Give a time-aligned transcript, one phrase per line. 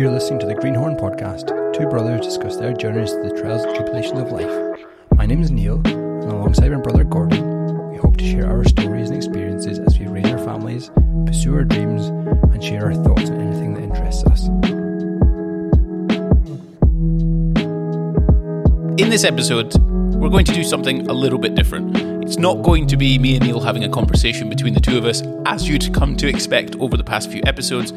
[0.00, 1.48] You're listening to the Greenhorn Podcast.
[1.74, 4.80] Two brothers discuss their journeys through the trials and tribulations of life.
[5.14, 9.10] My name is Neil, and alongside my brother Gordon, we hope to share our stories
[9.10, 10.90] and experiences as we raise our families,
[11.26, 14.46] pursue our dreams, and share our thoughts on anything that interests us.
[18.98, 19.76] In this episode,
[20.14, 22.24] we're going to do something a little bit different.
[22.24, 25.04] It's not going to be me and Neil having a conversation between the two of
[25.04, 27.92] us, as you'd come to expect over the past few episodes.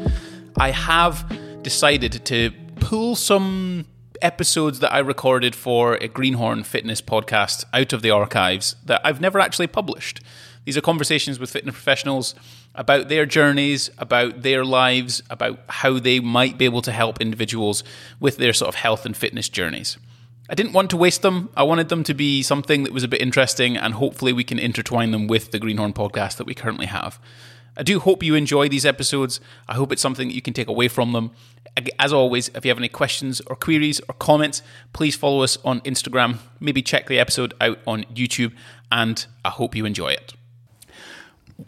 [0.58, 1.24] I have
[1.64, 3.86] decided to pull some
[4.22, 9.20] episodes that I recorded for a Greenhorn Fitness podcast out of the archives that I've
[9.20, 10.20] never actually published.
[10.64, 12.34] These are conversations with fitness professionals
[12.74, 17.82] about their journeys, about their lives, about how they might be able to help individuals
[18.20, 19.98] with their sort of health and fitness journeys.
[20.48, 21.48] I didn't want to waste them.
[21.56, 24.58] I wanted them to be something that was a bit interesting, and hopefully, we can
[24.58, 27.18] intertwine them with the Greenhorn podcast that we currently have.
[27.76, 29.40] I do hope you enjoy these episodes.
[29.68, 31.32] I hope it's something that you can take away from them.
[31.98, 35.80] As always, if you have any questions or queries or comments, please follow us on
[35.80, 36.38] Instagram.
[36.60, 38.52] Maybe check the episode out on YouTube,
[38.92, 40.34] and I hope you enjoy it.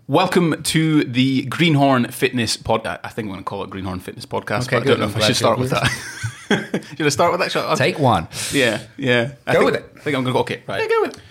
[0.06, 2.86] Welcome to the Greenhorn Fitness Pod.
[2.86, 4.66] I think I'm going to call it Greenhorn Fitness Podcast.
[4.66, 6.84] Okay, but I don't know I'm if I should start with that.
[6.96, 7.50] should I start with that?
[7.50, 8.28] Shall I- Take one.
[8.52, 9.32] yeah, yeah.
[9.44, 9.92] I Go think- with it.
[9.96, 10.38] I think I'm going to go.
[10.40, 10.82] Okay, right.
[10.82, 11.22] Yeah, go with it.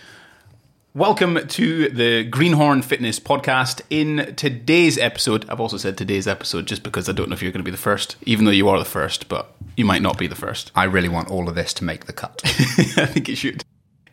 [0.95, 3.81] Welcome to the Greenhorn Fitness Podcast.
[3.89, 7.51] In today's episode, I've also said today's episode just because I don't know if you're
[7.51, 10.17] going to be the first, even though you are the first, but you might not
[10.17, 10.71] be the first.
[10.73, 12.41] I really want all of this to make the cut.
[12.45, 13.65] I think it should.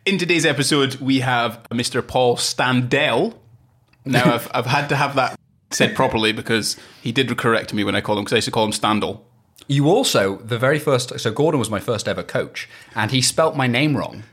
[0.05, 2.05] In today's episode, we have Mr.
[2.05, 3.37] Paul Standell.
[4.03, 5.39] Now, I've, I've had to have that
[5.71, 8.51] said properly because he did correct me when I called him because I used to
[8.51, 9.21] call him Standall.
[9.69, 13.55] You also, the very first, so Gordon was my first ever coach, and he spelt
[13.55, 14.25] my name wrong.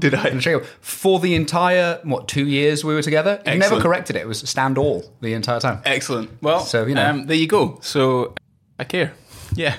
[0.00, 0.60] Did I?
[0.80, 3.40] For the entire, what, two years we were together?
[3.44, 3.82] He never Excellent.
[3.82, 4.20] corrected it.
[4.22, 5.80] It was stand all the entire time.
[5.84, 6.30] Excellent.
[6.42, 7.06] Well, So, you know.
[7.10, 7.78] um, there you go.
[7.82, 8.34] So
[8.78, 9.12] I care.
[9.54, 9.76] Yeah.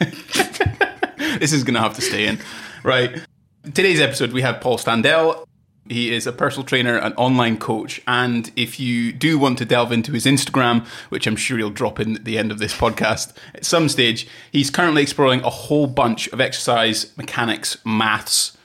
[1.38, 2.38] this is going to have to stay in.
[2.82, 3.20] Right.
[3.64, 5.46] Today's episode, we have Paul Standell.
[5.88, 8.00] He is a personal trainer, an online coach.
[8.06, 11.98] And if you do want to delve into his Instagram, which I'm sure he'll drop
[11.98, 15.86] in at the end of this podcast at some stage, he's currently exploring a whole
[15.86, 18.56] bunch of exercise, mechanics, maths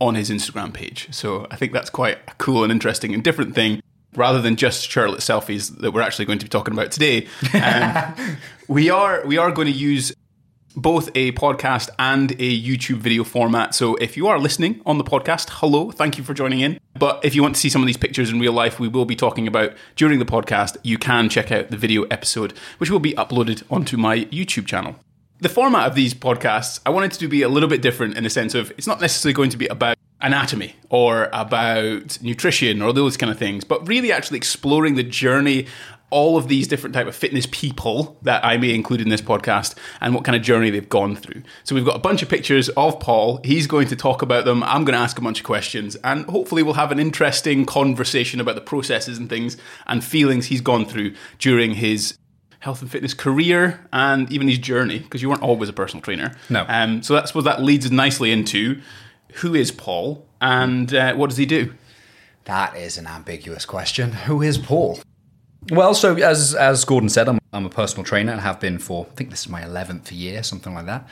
[0.00, 1.08] on his Instagram page.
[1.10, 3.82] So I think that's quite a cool and interesting and different thing.
[4.14, 8.38] Rather than just shirtless selfies that we're actually going to be talking about today, um,
[8.68, 10.14] we are we are going to use
[10.76, 13.74] both a podcast and a YouTube video format.
[13.74, 16.78] So if you are listening on the podcast, hello, thank you for joining in.
[16.98, 19.06] But if you want to see some of these pictures in real life, we will
[19.06, 20.76] be talking about during the podcast.
[20.82, 24.96] You can check out the video episode, which will be uploaded onto my YouTube channel.
[25.38, 28.30] The format of these podcasts, I wanted to be a little bit different in the
[28.30, 33.18] sense of it's not necessarily going to be about anatomy or about nutrition or those
[33.18, 35.66] kind of things, but really actually exploring the journey
[36.08, 39.76] all of these different type of fitness people that I may include in this podcast
[40.00, 41.42] and what kind of journey they've gone through.
[41.64, 43.40] So we've got a bunch of pictures of Paul.
[43.44, 44.62] He's going to talk about them.
[44.62, 48.40] I'm going to ask a bunch of questions and hopefully we'll have an interesting conversation
[48.40, 52.16] about the processes and things and feelings he's gone through during his
[52.60, 56.34] health and fitness career and even his journey because you weren't always a personal trainer.
[56.48, 56.64] No.
[56.68, 58.80] Um, so that's what that leads nicely into
[59.34, 61.74] who is Paul and uh, what does he do?
[62.44, 64.12] That is an ambiguous question.
[64.12, 65.00] Who is Paul?
[65.70, 69.06] Well, so as as Gordon said, I'm, I'm a personal trainer and have been for
[69.10, 71.08] I think this is my eleventh year, something like that.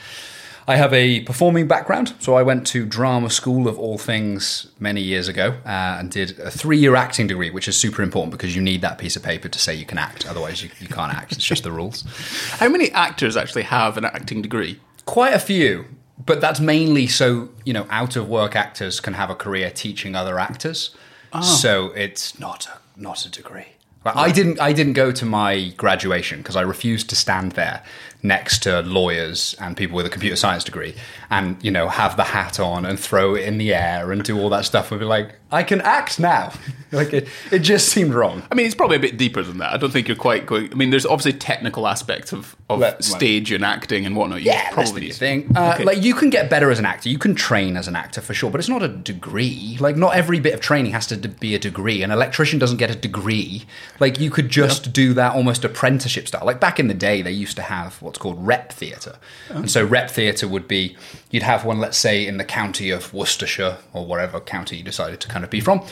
[0.67, 5.01] I have a performing background, so I went to drama school of all things many
[5.01, 8.63] years ago uh, and did a three-year acting degree, which is super important because you
[8.63, 10.27] need that piece of paper to say you can act.
[10.27, 11.33] Otherwise, you, you can't act.
[11.33, 12.03] It's just the rules.
[12.59, 14.79] How many actors actually have an acting degree?
[15.05, 15.85] Quite a few,
[16.25, 20.15] but that's mainly so you know out of work actors can have a career teaching
[20.15, 20.95] other actors.
[21.41, 23.75] So it's not a, not a degree.
[24.05, 27.83] I didn't I didn't go to my graduation because I refused to stand there
[28.27, 30.95] next to lawyers and people with a computer science degree
[31.29, 34.39] and you know have the hat on and throw it in the air and do
[34.39, 36.51] all that stuff and be like I can act now.
[36.91, 38.43] like it, it just seemed wrong.
[38.51, 39.73] I mean, it's probably a bit deeper than that.
[39.73, 40.71] I don't think you're quite going.
[40.71, 44.41] I mean, there's obviously technical aspects of, of Let- stage and acting and whatnot.
[44.41, 45.51] You Yeah, that's probably the need- thing.
[45.55, 45.83] Uh, Okay.
[45.83, 47.09] Like you can get better as an actor.
[47.09, 49.77] You can train as an actor for sure, but it's not a degree.
[49.79, 52.01] Like not every bit of training has to be a degree.
[52.03, 53.65] An electrician doesn't get a degree.
[53.99, 56.45] Like you could just do that almost apprenticeship style.
[56.45, 59.17] Like back in the day, they used to have what's called rep theatre,
[59.49, 60.95] and so rep theatre would be
[61.35, 65.19] you'd have one, let's say, in the county of Worcestershire or whatever county you decided
[65.19, 65.85] to kind of be from.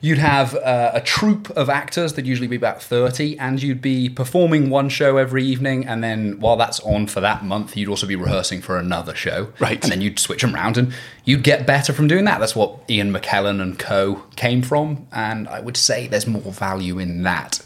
[0.00, 4.08] You'd have uh, a troupe of actors that usually be about 30, and you'd be
[4.08, 5.86] performing one show every evening.
[5.86, 9.52] And then while that's on for that month, you'd also be rehearsing for another show.
[9.60, 9.80] Right.
[9.80, 10.92] And then you'd switch them around, and
[11.24, 12.40] you'd get better from doing that.
[12.40, 15.06] That's what Ian McKellen and co came from.
[15.12, 17.64] And I would say there's more value in that,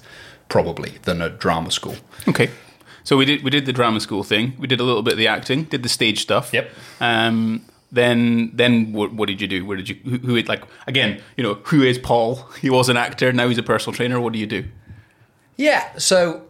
[0.50, 1.97] probably, than a drama school.
[2.29, 2.50] Okay.
[3.05, 4.55] So we did we did the drama school thing.
[4.59, 5.65] We did a little bit of the acting.
[5.65, 6.53] Did the stage stuff.
[6.53, 6.71] Yep.
[7.01, 9.65] Um, then then what, what did you do?
[9.65, 11.23] Where did you who, who like again?
[11.37, 12.49] You know who is Paul?
[12.61, 13.33] He was an actor.
[13.33, 14.19] Now he's a personal trainer.
[14.21, 14.65] What do you do?
[15.56, 16.43] Yeah, so,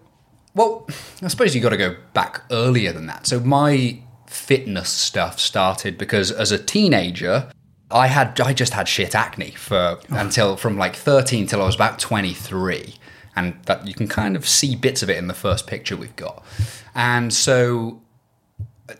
[0.55, 0.87] well,
[1.23, 3.27] I suppose you got to go back earlier than that.
[3.27, 7.51] So my fitness stuff started because as a teenager,
[7.91, 11.75] I had I just had shit acne for until from like 13 till I was
[11.75, 12.95] about 23.
[13.37, 16.15] And that you can kind of see bits of it in the first picture we've
[16.17, 16.45] got.
[16.95, 18.01] And so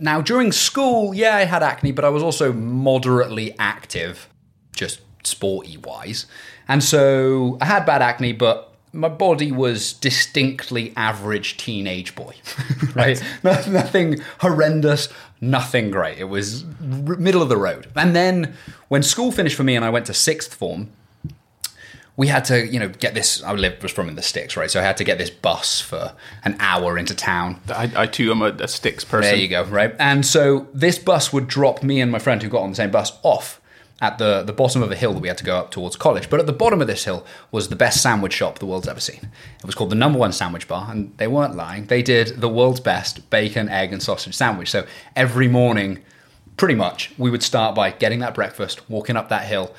[0.01, 4.29] now during school, yeah, I had acne, but I was also moderately active,
[4.75, 6.27] just sporty wise.
[6.69, 12.35] And so I had bad acne, but my body was distinctly average teenage boy,
[12.95, 13.23] right?
[13.43, 15.09] nothing horrendous,
[15.41, 16.19] nothing great.
[16.19, 17.89] It was r- middle of the road.
[17.97, 18.55] And then
[18.89, 20.91] when school finished for me and I went to sixth form,
[22.17, 23.43] we had to, you know, get this.
[23.43, 24.71] I lived was from in the sticks, right?
[24.71, 26.13] So I had to get this bus for
[26.45, 27.61] an hour into town.
[27.69, 29.33] I, I too am a, a sticks person.
[29.33, 29.95] There you go, right?
[29.99, 32.93] And so this bus would drop me and my friend who got on the same
[32.93, 33.61] bus off
[34.01, 36.29] at the, the bottom of a hill that we had to go up towards college.
[36.29, 39.01] But at the bottom of this hill was the best sandwich shop the world's ever
[39.01, 39.31] seen.
[39.59, 41.87] It was called the number one sandwich bar, and they weren't lying.
[41.87, 44.71] They did the world's best bacon, egg, and sausage sandwich.
[44.71, 46.03] So every morning,
[46.57, 49.75] pretty much, we would start by getting that breakfast, walking up that hill,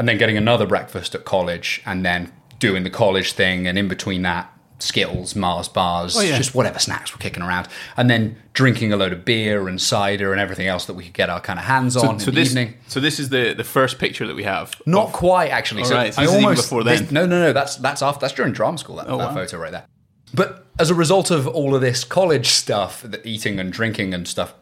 [0.00, 3.86] and then getting another breakfast at college, and then doing the college thing, and in
[3.86, 6.38] between that, Skittles, Mars bars, oh, yeah.
[6.38, 7.68] just whatever snacks were kicking around,
[7.98, 11.12] and then drinking a load of beer and cider and everything else that we could
[11.12, 12.74] get our kind of hands on So in the this evening.
[12.88, 14.80] so this is the the first picture that we have.
[14.86, 15.84] Not quite, actually.
[15.84, 17.02] so right, so I this is even almost before then.
[17.02, 17.52] this- no, no, no.
[17.52, 18.20] That's that's after.
[18.22, 18.96] That's during drama school.
[18.96, 19.34] That, oh, that Oh, wow.
[19.34, 19.84] photo right there.
[20.32, 24.26] But as a result of all of this college stuff, the eating and drinking and
[24.26, 24.54] stuff,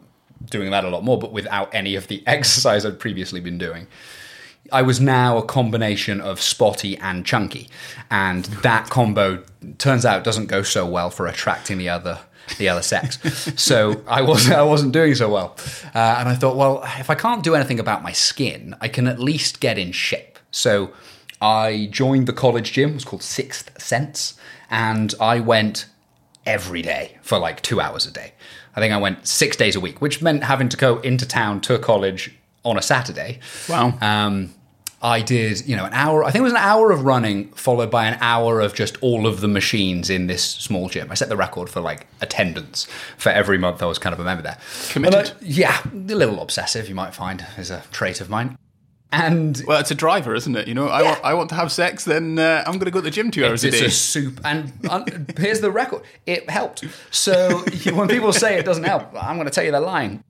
[0.51, 3.87] doing that a lot more, but without any of the exercise I'd previously been doing.
[4.71, 7.69] I was now a combination of spotty and chunky,
[8.11, 9.43] and that combo
[9.77, 12.19] turns out doesn't go so well for attracting the other
[12.57, 13.19] the other sex.
[13.61, 15.55] so I wasn't I wasn't doing so well,
[15.95, 19.07] uh, and I thought, well, if I can't do anything about my skin, I can
[19.07, 20.37] at least get in shape.
[20.51, 20.91] So
[21.41, 22.91] I joined the college gym.
[22.91, 24.35] It was called Sixth Sense,
[24.69, 25.87] and I went
[26.45, 28.33] every day for like two hours a day.
[28.75, 31.61] I think I went six days a week, which meant having to go into town
[31.61, 33.39] to a college on a Saturday.
[33.67, 33.97] Wow.
[34.01, 34.53] Um,
[35.01, 36.25] I did, you know, an hour.
[36.25, 39.27] I think it was an hour of running, followed by an hour of just all
[39.27, 41.09] of the machines in this small gym.
[41.09, 42.85] I set the record for like attendance
[43.17, 44.57] for every month I was kind of a member there.
[44.89, 45.31] Committed.
[45.41, 48.57] Yeah, a little obsessive, you might find, is a trait of mine.
[49.11, 50.67] And Well, it's a driver, isn't it?
[50.67, 51.11] You know, I, Yeah.
[51.11, 53.31] want, I want to have sex, then uh, I'm going to go to the gym
[53.31, 53.85] two hours it's a day.
[53.85, 54.41] a soup.
[54.43, 55.03] And uh,
[55.37, 56.83] here's the record: it helped.
[57.09, 57.59] So
[57.93, 60.23] when people say it doesn't help, I'm going to tell you they're lying.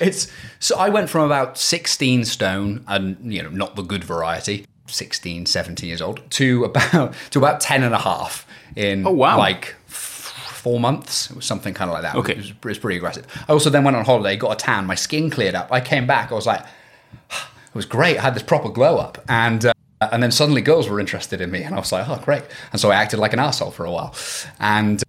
[0.00, 0.26] It's
[0.58, 5.46] so I went from about 16 stone and you know not the good variety, 16,
[5.46, 8.46] 17 years old, to about to about 10 and a half
[8.76, 9.38] in Oh, wow.
[9.38, 10.32] like f-
[10.62, 11.30] four months.
[11.30, 12.16] It was something kind of like that.
[12.16, 12.32] Okay.
[12.32, 13.26] it was, it was pretty aggressive.
[13.48, 15.68] I also then went on holiday, got a tan, my skin cleared up.
[15.70, 16.62] I came back, I was like,
[17.30, 18.18] it was great.
[18.18, 21.52] I had this proper glow up, and uh, and then suddenly girls were interested in
[21.52, 22.42] me, and I was like, oh, great.
[22.72, 24.12] And so I acted like an asshole for a while,
[24.58, 25.02] and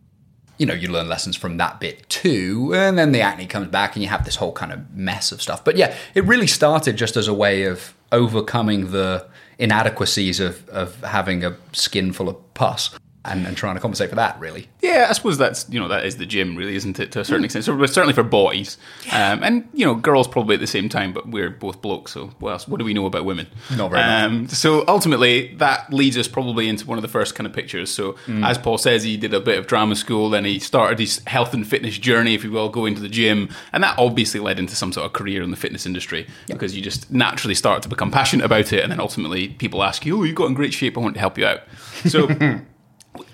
[0.57, 3.95] you know, you learn lessons from that bit too, and then the acne comes back,
[3.95, 5.63] and you have this whole kind of mess of stuff.
[5.63, 11.01] But yeah, it really started just as a way of overcoming the inadequacies of of
[11.01, 12.97] having a skin full of pus.
[13.27, 14.67] And, and trying to compensate for that, really.
[14.81, 17.11] Yeah, I suppose that's you know that is the gym, really, isn't it?
[17.13, 18.77] To a certain extent, so, certainly for boys,
[19.11, 21.11] um, and you know girls probably at the same time.
[21.13, 22.67] But we're both blokes, so what else?
[22.67, 23.47] What do we know about women?
[23.75, 24.23] Not very much.
[24.23, 27.89] um, So ultimately, that leads us probably into one of the first kind of pictures.
[27.89, 28.45] So Mm.
[28.47, 31.53] as Paul says, he did a bit of drama school, then he started his health
[31.53, 34.75] and fitness journey, if you will, going to the gym, and that obviously led into
[34.75, 38.11] some sort of career in the fitness industry because you just naturally start to become
[38.11, 40.97] passionate about it, and then ultimately people ask you, "Oh, you got in great shape.
[40.97, 41.61] I want to help you out."
[42.05, 42.27] So.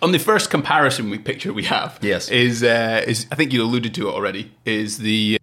[0.01, 2.29] on the first comparison we picture we have Yes.
[2.29, 5.38] is uh, is I think you alluded to it already is the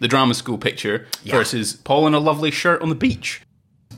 [0.00, 1.36] the drama school picture Yeah.
[1.36, 3.42] versus Paul in a lovely shirt on the beach.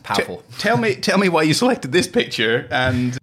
[0.03, 0.43] Powerful.
[0.59, 3.19] Tell me tell me why you selected this picture and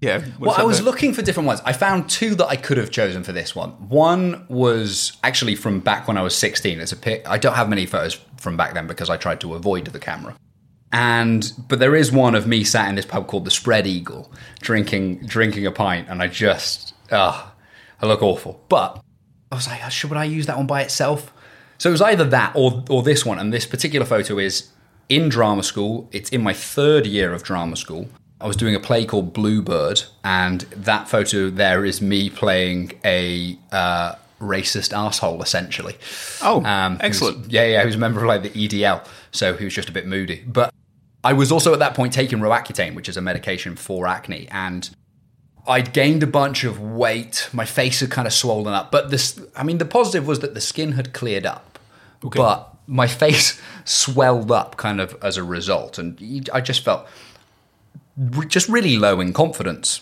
[0.00, 0.24] yeah.
[0.38, 0.92] Well, I was about?
[0.92, 1.60] looking for different ones.
[1.64, 3.70] I found two that I could have chosen for this one.
[3.88, 6.78] One was actually from back when I was 16.
[6.78, 7.28] It's a pic.
[7.28, 10.36] I don't have many photos from back then because I tried to avoid the camera.
[10.92, 14.32] And but there is one of me sat in this pub called the Spread Eagle,
[14.60, 17.52] drinking drinking a pint, and I just ah,
[18.00, 18.64] I look awful.
[18.68, 19.00] But
[19.52, 21.32] I was like, should I use that one by itself?
[21.78, 23.38] So it was either that or or this one.
[23.38, 24.70] And this particular photo is
[25.08, 26.08] in drama school.
[26.10, 28.08] It's in my third year of drama school.
[28.40, 33.58] I was doing a play called Bluebird, and that photo there is me playing a
[33.72, 35.96] uh, racist asshole, essentially.
[36.40, 37.50] Oh, Um, was- excellent.
[37.50, 39.92] yeah, yeah, he was a member of like the EDL, so he was just a
[39.92, 40.44] bit moody.
[40.46, 40.72] But
[41.24, 44.88] I was also at that point taking Roaccutane, which is a medication for acne, and
[45.68, 47.48] I'd gained a bunch of weight.
[47.52, 48.90] My face had kind of swollen up.
[48.90, 51.78] But this, I mean, the positive was that the skin had cleared up.
[52.24, 52.38] Okay.
[52.38, 55.98] But my face swelled up kind of as a result.
[55.98, 57.06] And I just felt
[58.48, 60.00] just really low in confidence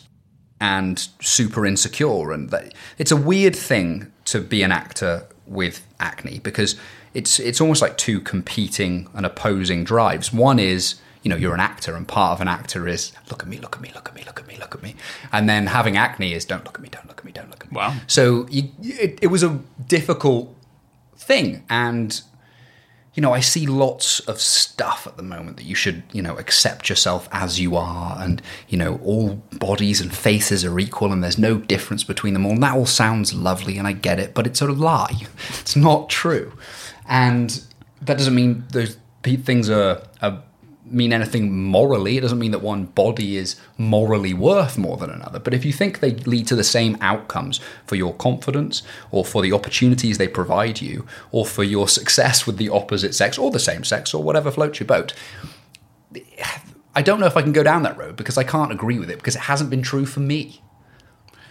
[0.61, 2.31] and super insecure.
[2.31, 6.77] And that, it's a weird thing to be an actor with acne because
[7.15, 10.33] it's it's almost like two competing and opposing drives.
[10.33, 10.97] One is
[11.27, 13.75] you know you're an actor and part of an actor is look at me, look
[13.75, 14.95] at me, look at me, look at me, look at me,
[15.33, 17.65] and then having acne is don't look at me, don't look at me, don't look
[17.65, 17.77] at me.
[17.77, 17.97] Wow.
[18.07, 20.55] So you, it, it was a difficult
[21.17, 22.23] thing and
[23.15, 26.37] you know, I see lots of stuff at the moment that you should, you know,
[26.37, 31.25] accept yourself as you are, and you know, all bodies and faces are equal, and
[31.25, 32.53] there's no difference between them all.
[32.53, 35.17] And that all sounds lovely, and I get it, but it's a lie.
[35.61, 36.53] It's not true,
[37.09, 37.59] and
[38.03, 40.43] that doesn't mean those things are, are
[40.91, 42.17] mean anything morally.
[42.17, 45.39] It doesn't mean that one body is morally worth more than another.
[45.39, 49.43] But if you think they lead to the same outcomes for your confidence, or for
[49.43, 53.59] the opportunities they provide you, or for your success with the opposite sex, or the
[53.59, 55.13] same sex, or whatever floats your boat,
[56.95, 59.11] I don't know if I can go down that road because I can't agree with
[59.11, 60.63] it because it hasn't been true for me.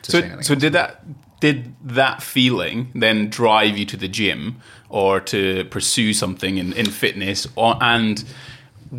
[0.02, 0.48] So, so else.
[0.48, 1.04] did that
[1.40, 6.86] did that feeling then drive you to the gym or to pursue something in, in
[6.86, 8.24] fitness, or, and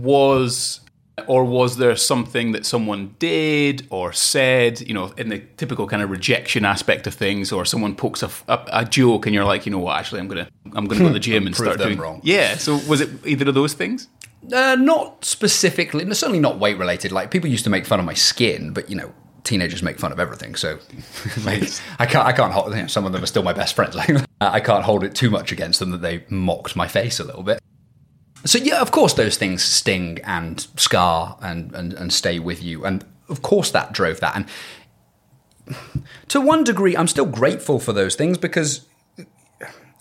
[0.03, 0.81] was
[1.27, 6.03] or was there something that someone did or said, you know, in the typical kind
[6.03, 9.65] of rejection aspect of things, or someone pokes a, a, a joke and you're like,
[9.65, 11.89] you know what, actually, I'm gonna I'm gonna go to the gym and start them
[11.89, 12.21] doing wrong.
[12.23, 12.57] Yeah.
[12.57, 14.09] So was it either of those things?
[14.53, 17.13] Uh, not specifically, certainly not weight related.
[17.13, 19.13] Like people used to make fun of my skin, but you know,
[19.43, 20.55] teenagers make fun of everything.
[20.55, 20.79] So
[21.45, 21.65] like,
[21.99, 22.75] I can't, I can't hold.
[22.75, 23.95] You know, some of them are still my best friends.
[23.95, 24.11] Like
[24.41, 27.43] I can't hold it too much against them that they mocked my face a little
[27.43, 27.61] bit.
[28.47, 32.85] So yeah, of course those things sting and scar and, and, and stay with you,
[32.85, 34.37] and of course that drove that.
[34.37, 34.47] And
[36.29, 38.87] to one degree, I'm still grateful for those things because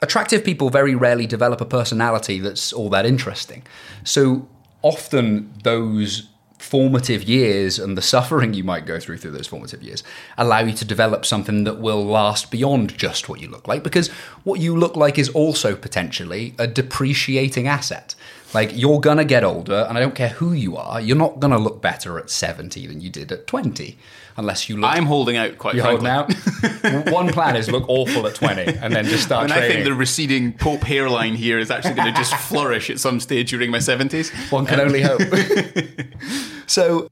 [0.02, 3.64] attractive people very rarely develop a personality that's all that interesting.
[4.04, 4.48] So
[4.84, 10.04] often those formative years and the suffering you might go through through those formative years
[10.38, 14.08] allow you to develop something that will last beyond just what you look like because
[14.44, 18.16] what you look like is also potentially a depreciating asset.
[18.54, 21.58] Like you're to get older and I don't care who you are, you're not to
[21.58, 23.98] look better at 70 than you did at 20
[24.38, 26.10] unless you look I'm holding out quite you're frankly.
[26.10, 27.08] holding out.
[27.12, 29.94] One plan is look awful at 20 and then just start And I think the
[29.94, 33.80] receding Pope hairline here is actually going to just flourish at some stage during my
[33.80, 34.32] 70s.
[34.52, 36.08] One can only um, hope.
[36.68, 37.10] so,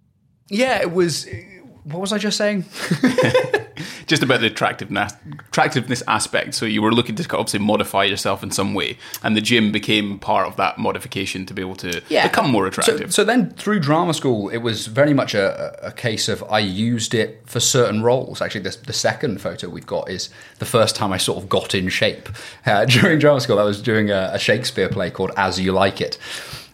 [0.50, 1.28] yeah, it was.
[1.84, 2.66] What was I just saying?
[4.06, 5.14] Just about the attractiveness,
[5.50, 6.54] attractiveness aspect.
[6.56, 10.20] So you were looking to obviously modify yourself in some way, and the gym became
[10.20, 13.14] part of that modification to be able to become more attractive.
[13.14, 16.60] So, so then through drama school, it was very much a, a case of I
[16.60, 18.42] used it for certain roles.
[18.42, 21.74] Actually, this, the second photo we've got is the first time I sort of got
[21.74, 22.30] in shape
[22.66, 23.60] uh, during drama school.
[23.60, 26.18] I was doing a, a Shakespeare play called As You Like It.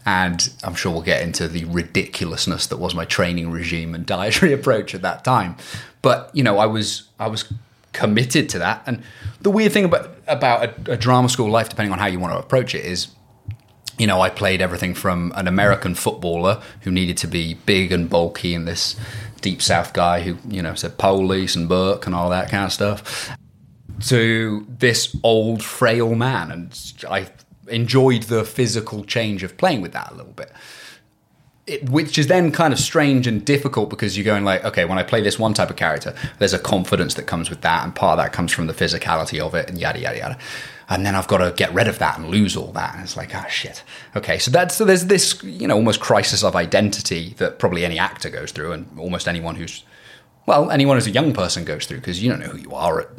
[0.09, 4.53] And I'm sure we'll get into the ridiculousness that was my training regime and dietary
[4.59, 5.55] approach at that time.
[6.01, 7.45] But you know, I was I was
[7.93, 8.81] committed to that.
[8.87, 9.03] And
[9.39, 12.33] the weird thing about about a, a drama school life, depending on how you want
[12.33, 13.09] to approach it, is
[13.99, 18.09] you know, I played everything from an American footballer who needed to be big and
[18.09, 18.95] bulky and this
[19.41, 22.71] deep south guy who, you know, said police and Burke and all that kind of
[22.71, 23.29] stuff
[24.07, 26.49] to this old frail man.
[26.49, 27.27] And I
[27.69, 30.51] enjoyed the physical change of playing with that a little bit.
[31.67, 34.97] It, which is then kind of strange and difficult because you're going like, okay, when
[34.97, 37.93] I play this one type of character, there's a confidence that comes with that, and
[37.93, 40.37] part of that comes from the physicality of it, and yada yada yada.
[40.89, 43.15] And then I've got to get rid of that and lose all that, and it's
[43.15, 43.83] like, ah, shit.
[44.15, 47.99] Okay, so that's so there's this, you know, almost crisis of identity that probably any
[47.99, 49.83] actor goes through, and almost anyone who's
[50.49, 53.01] well, anyone who's a young person goes through because you don't know who you are
[53.01, 53.09] at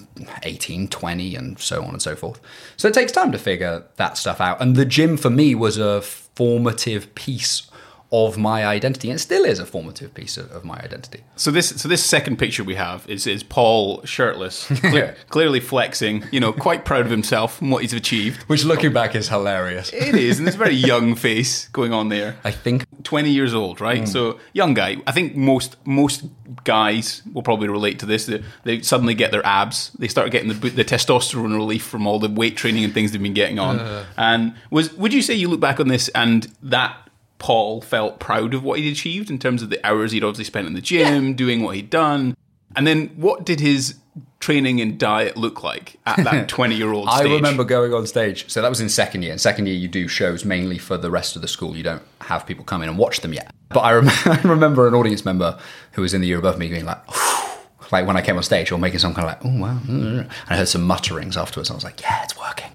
[0.42, 2.40] 18, 20, and so on and so forth.
[2.76, 4.60] So it takes time to figure that stuff out.
[4.60, 7.69] And the gym for me was a formative piece
[8.12, 11.22] of my identity, and it still is a formative piece of, of my identity.
[11.36, 16.24] So this, so this second picture we have is is Paul shirtless, cle- clearly flexing.
[16.32, 18.42] You know, quite proud of himself and what he's achieved.
[18.44, 19.92] Which, looking back, is hilarious.
[19.92, 22.36] It is, and it's a very young face going on there.
[22.42, 24.00] I think 20 years old, right?
[24.00, 24.06] Hmm.
[24.06, 24.96] So young guy.
[25.06, 26.24] I think most most
[26.64, 28.26] guys will probably relate to this.
[28.26, 29.90] They, they suddenly get their abs.
[29.98, 33.22] They start getting the, the testosterone relief from all the weight training and things they've
[33.22, 33.78] been getting on.
[33.78, 34.04] Uh.
[34.16, 36.96] and was would you say you look back on this and that
[37.40, 40.68] Paul felt proud of what he'd achieved in terms of the hours he'd obviously spent
[40.68, 42.36] in the gym, doing what he'd done,
[42.76, 43.96] and then what did his
[44.38, 48.48] training and diet look like at that 20 year old I remember going on stage.
[48.48, 49.32] So that was in second year.
[49.32, 51.76] In second year, you do shows mainly for the rest of the school.
[51.76, 53.52] You don't have people come in and watch them yet.
[53.70, 55.58] But I, rem- I remember an audience member
[55.92, 56.98] who was in the year above me being like,
[57.92, 60.28] like when I came on stage, or making some kind of like, oh wow, and
[60.48, 61.70] I heard some mutterings afterwards.
[61.70, 62.70] I was like, yeah, it's working.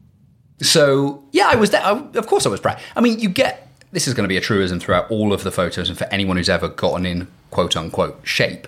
[0.62, 1.82] So yeah, I was there.
[1.82, 2.80] I, of course, I was proud.
[2.96, 3.65] I mean, you get
[3.96, 6.36] this is going to be a truism throughout all of the photos, and for anyone
[6.38, 8.68] who's ever gotten in quote unquote shape.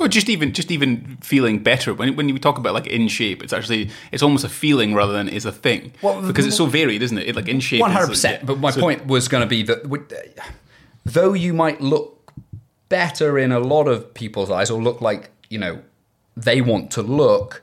[0.00, 3.42] Or just even just even feeling better when when you talk about like in shape,
[3.44, 6.66] it's actually it's almost a feeling rather than is a thing Well, because it's so
[6.66, 7.28] varied, isn't it?
[7.28, 8.46] it like in shape, hundred like- percent.
[8.46, 9.80] But my So- point was going to be that
[11.04, 12.32] though you might look
[12.88, 15.80] better in a lot of people's eyes, or look like you know
[16.36, 17.62] they want to look,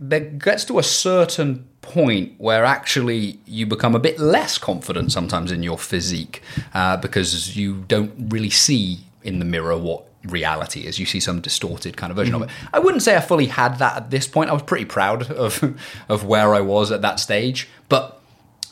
[0.00, 5.52] there gets to a certain point where actually you become a bit less confident sometimes
[5.52, 6.42] in your physique
[6.74, 10.98] uh, because you don't really see in the mirror what reality is.
[10.98, 12.50] You see some distorted kind of version of it.
[12.72, 14.50] I wouldn't say i fully had that at this point.
[14.50, 15.76] I was pretty proud of
[16.08, 18.21] of where i was at that stage but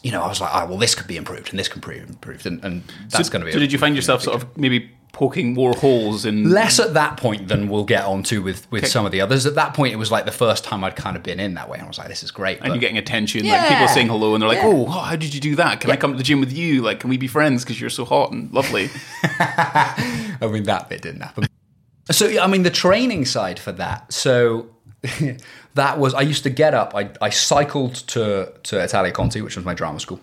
[0.02, 1.98] you know i was like oh well this could be improved and this could be
[1.98, 4.56] improved and, and that's going to be So a- did you find yourself sort of
[4.56, 6.48] maybe poking more holes in?
[6.50, 9.56] less at that point than we'll get onto with with some of the others at
[9.56, 11.76] that point it was like the first time i'd kind of been in that way
[11.78, 13.56] and i was like this is great and but- you're getting attention, Yeah.
[13.58, 14.66] like people saying hello, and they're like, Yeah.
[14.68, 15.80] "Oh, how did you do that?
[15.80, 16.80] Can I come to the gym with you?
[16.82, 17.64] Like, can we be friends?
[17.64, 18.88] Because you're so hot and lovely."
[19.40, 21.46] I mean, that bit didn't happen.
[22.10, 24.12] So, I mean, the training side for that.
[24.12, 24.68] So,
[25.74, 29.56] that was, I used to get up, I, I cycled to, to Italia Conti, which
[29.56, 30.20] was my drama school.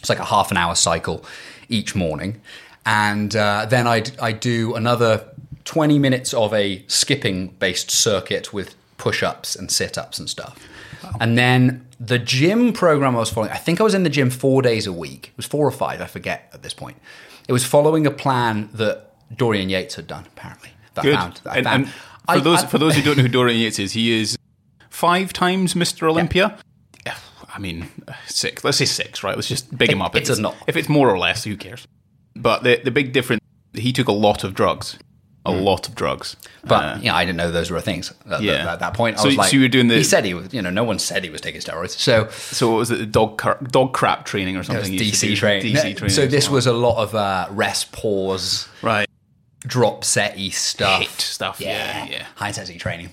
[0.00, 1.24] It's like a half an hour cycle
[1.68, 2.40] each morning.
[2.86, 5.24] And uh, then I'd, I'd do another
[5.64, 10.58] 20 minutes of a skipping based circuit with push ups and sit ups and stuff.
[11.20, 14.30] And then the gym program I was following, I think I was in the gym
[14.30, 15.28] four days a week.
[15.28, 16.96] It was four or five, I forget at this point.
[17.48, 20.70] It was following a plan that Dorian Yates had done, apparently.
[20.94, 21.14] That Good.
[21.14, 21.40] I found.
[21.44, 21.84] That I and, found.
[21.84, 21.94] and for
[22.28, 24.37] I- those I- for those who don't know who Dorian Yates is, he is
[24.98, 26.08] five times Mr.
[26.08, 26.58] Olympia.
[27.06, 27.16] Yeah,
[27.54, 27.88] I mean,
[28.26, 28.64] six.
[28.64, 29.36] Let's say six, right?
[29.36, 30.16] Let's just big him up.
[30.16, 30.56] it's if a not.
[30.66, 31.86] If it's more or less, who cares?
[32.34, 33.42] But the the big difference,
[33.74, 34.98] he took a lot of drugs,
[35.46, 36.36] a lot of drugs.
[36.62, 36.68] Hmm.
[36.68, 38.52] But Uh, know, I didn't know those were things at, Yeah.
[38.54, 39.18] at, at that point.
[39.18, 40.52] I So- was like, so you were doing the- He said he was.
[40.52, 41.96] You know, no one said he was taking steroids.
[41.98, 44.80] So so what was it the dog car- DoggCrapp training or it something?
[44.92, 45.74] was he used to DC training.
[45.74, 46.14] DC training.
[46.14, 46.54] So this well.
[46.56, 49.08] was a lot of uh, rest, pause, right.
[49.66, 51.00] drop setty stuff.
[51.02, 51.60] HIT stuff.
[51.60, 52.26] Yeah, yeah.
[52.36, 53.10] High intensity training.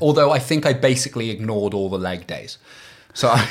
[0.00, 2.58] Although I think I basically ignored all the leg days.
[3.14, 3.48] So I,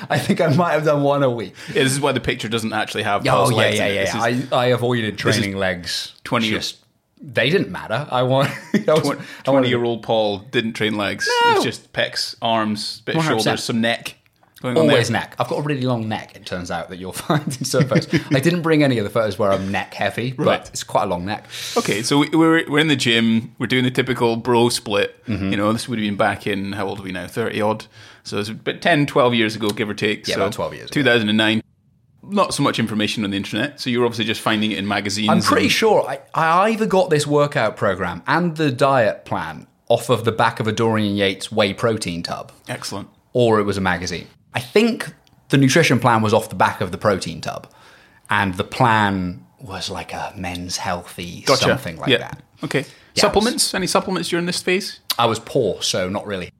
[0.10, 1.54] I think I might have done one a week.
[1.68, 3.26] Yeah, this is why the picture doesn't actually have.
[3.28, 3.94] Oh yeah, yeah, it.
[3.94, 4.02] yeah.
[4.02, 4.26] Yeah.
[4.26, 6.14] is I, I avoided training legs.
[6.24, 6.78] 20 Just
[7.20, 8.06] they didn't matter.
[8.10, 8.50] I want.
[8.74, 11.28] I was, Twenty-year-old Paul didn't train legs.
[11.44, 11.54] No.
[11.54, 14.16] It's just pecs, arms, bit of shoulders, some neck.
[14.64, 15.36] Always neck.
[15.38, 16.34] I've got a really long neck.
[16.34, 18.08] It turns out that you'll find in certain photos.
[18.34, 20.68] I didn't bring any of the photos where I'm neck heavy, but Right.
[20.68, 21.46] it's quite a long neck.
[21.76, 23.54] Okay, so we- we're we're in the gym.
[23.58, 25.24] We're doing the typical bro split.
[25.26, 25.50] Mm-hmm.
[25.52, 27.28] You know, this would have been back in how old are we now?
[27.28, 27.86] Thirty odd.
[28.24, 30.26] So it's about 10, 12 years ago, give or take.
[30.28, 30.90] Yeah, so about 12 years.
[30.90, 31.62] Two thousand and nine.
[32.24, 35.28] Not so much information on the internet, so you're obviously just finding it in magazines.
[35.30, 39.66] I'm pretty and- sure I, I either got this workout program and the diet plan
[39.88, 43.08] off of the back of a Dorian Yates whey protein tub, Excellent.
[43.32, 44.26] or it was a magazine.
[44.54, 45.12] I think
[45.48, 47.70] the nutrition plan was off the back of the protein tub,
[48.30, 51.64] and the plan was like a men's healthy Gotcha.
[51.64, 52.18] something like yeah.
[52.18, 52.42] that.
[52.64, 52.84] Okay.
[53.14, 53.74] Yeah, supplements?
[53.74, 55.00] Any supplements during this phase?
[55.18, 56.52] I was poor, so not really.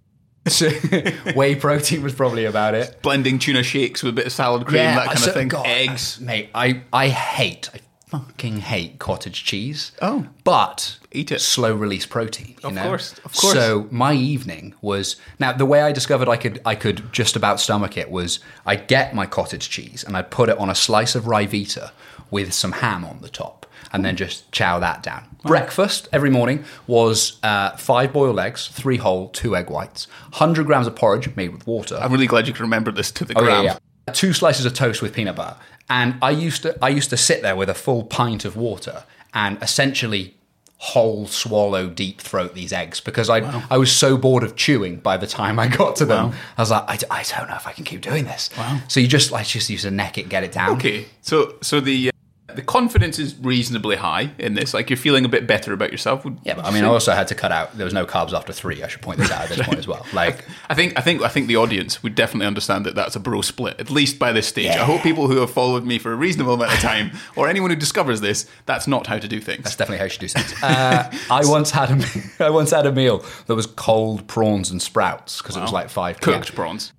[0.49, 0.71] So,
[1.37, 3.03] whey protein was probably about it.
[3.03, 5.49] Blending tuna shakes with a bit of salad cream, that kind so- of thing.
[5.49, 6.21] God, Eggs.
[6.21, 6.51] mate.
[6.55, 9.93] I I hate, I fucking hate cottage cheese.
[10.03, 10.27] Oh.
[10.45, 11.41] but Eat it.
[11.41, 12.55] Slow release protein.
[12.63, 12.83] you Of know?
[12.83, 13.53] course, of course.
[13.55, 17.61] So my evening was now the way I discovered I could I could just about
[17.61, 21.15] stomach it was I'd get my cottage cheese and I'd put it on a slice
[21.15, 21.91] of Ryvita
[22.31, 23.65] with some ham on the top.
[23.91, 25.25] And then just chow that down.
[25.45, 30.87] Breakfast every morning was uh, five boiled eggs, three whole, two egg whites, 100 grams
[30.87, 31.97] of porridge made with water.
[31.99, 33.65] I'm really glad you can remember this to the Oh, gram.
[33.65, 34.13] yeah, yeah.
[34.13, 35.57] Two slices of toast with peanut butter,
[35.91, 39.05] and I used to I used to sit there with a full pint of water
[39.35, 40.35] and essentially
[40.81, 45.17] whole swallow deep throat these eggs because I I was so bored of chewing by
[45.17, 46.33] the time I got to them.
[46.57, 48.51] I was like I, I don't know if I can keep doing this.
[48.57, 48.81] Wow.
[48.89, 50.77] So you just like just use a neck it, get it down.
[50.77, 52.13] Okay, so so the uh,
[52.59, 54.75] the confidence is reasonably high in this.
[54.75, 56.27] Like you're feeling a bit better about yourself.
[56.43, 57.79] Yeah, but I mean, I also had to cut out.
[57.79, 58.83] There was no carbs after three.
[58.83, 60.05] I should point this out at this point as well.
[60.13, 63.21] Like, I think I think I think the audience would definitely understand that that's a
[63.21, 64.71] bro split at least by this stage.
[64.71, 67.71] I hope people who have followed me for a reasonable amount of time, or anyone
[67.71, 69.63] who discovers this, that's not how to do things.
[69.63, 70.55] That's definitely how you should do things.
[70.63, 72.07] Uh, I once had a,
[72.45, 75.91] I once had a meal that was cold prawns and sprouts because it was like
[75.91, 76.41] five p.m.
[76.41, 76.93] Cooked prawns.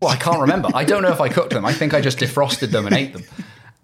[0.00, 0.68] Well, I can't remember.
[0.74, 1.64] I don't know if I cooked them.
[1.64, 3.24] I think I just defrosted them and ate them,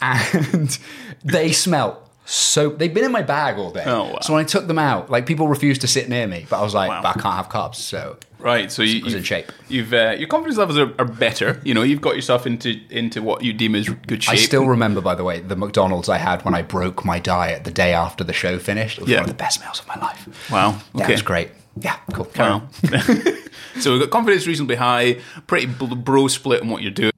[0.01, 0.77] and
[1.23, 2.69] they smelt so.
[2.69, 3.83] They've been in my bag all day.
[3.85, 4.19] Oh, wow.
[4.21, 6.61] So when I took them out, like people refused to sit near me, but I
[6.63, 7.01] was like, Wow.
[7.01, 7.75] but I can't have carbs.
[7.75, 9.51] So Right, so you, was in shape.
[9.69, 11.61] You've uh, your confidence levels are, are better.
[11.63, 14.33] You know, you've got yourself into into what you deem as good shape.
[14.33, 17.65] I still remember, by the way, the McDonald's I had when I broke my diet
[17.65, 18.97] the day after the show finished.
[18.97, 19.17] It was Yeah.
[19.17, 20.49] one of the best meals of my life.
[20.51, 20.77] Wow.
[20.95, 21.11] That Okay.
[21.13, 21.49] was great.
[21.79, 22.27] Yeah, cool.
[22.35, 22.63] Wow.
[23.79, 27.11] so we've got confidence reasonably high, pretty bro split on what you're doing,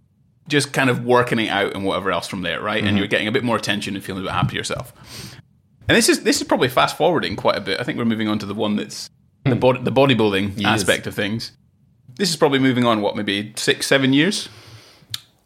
[0.54, 2.78] just kind of working it out and whatever else from there, right?
[2.78, 2.88] Mm-hmm.
[2.88, 4.94] And you're getting a bit more attention and feeling a bit happy yourself.
[5.90, 7.80] And this is this is probably fast forwarding quite a bit.
[7.80, 9.10] I think we're moving on to the one that's
[9.44, 10.82] the body, the bodybuilding Yes.
[10.82, 11.52] aspect of things.
[12.16, 14.48] This is probably moving on what maybe six, seven years,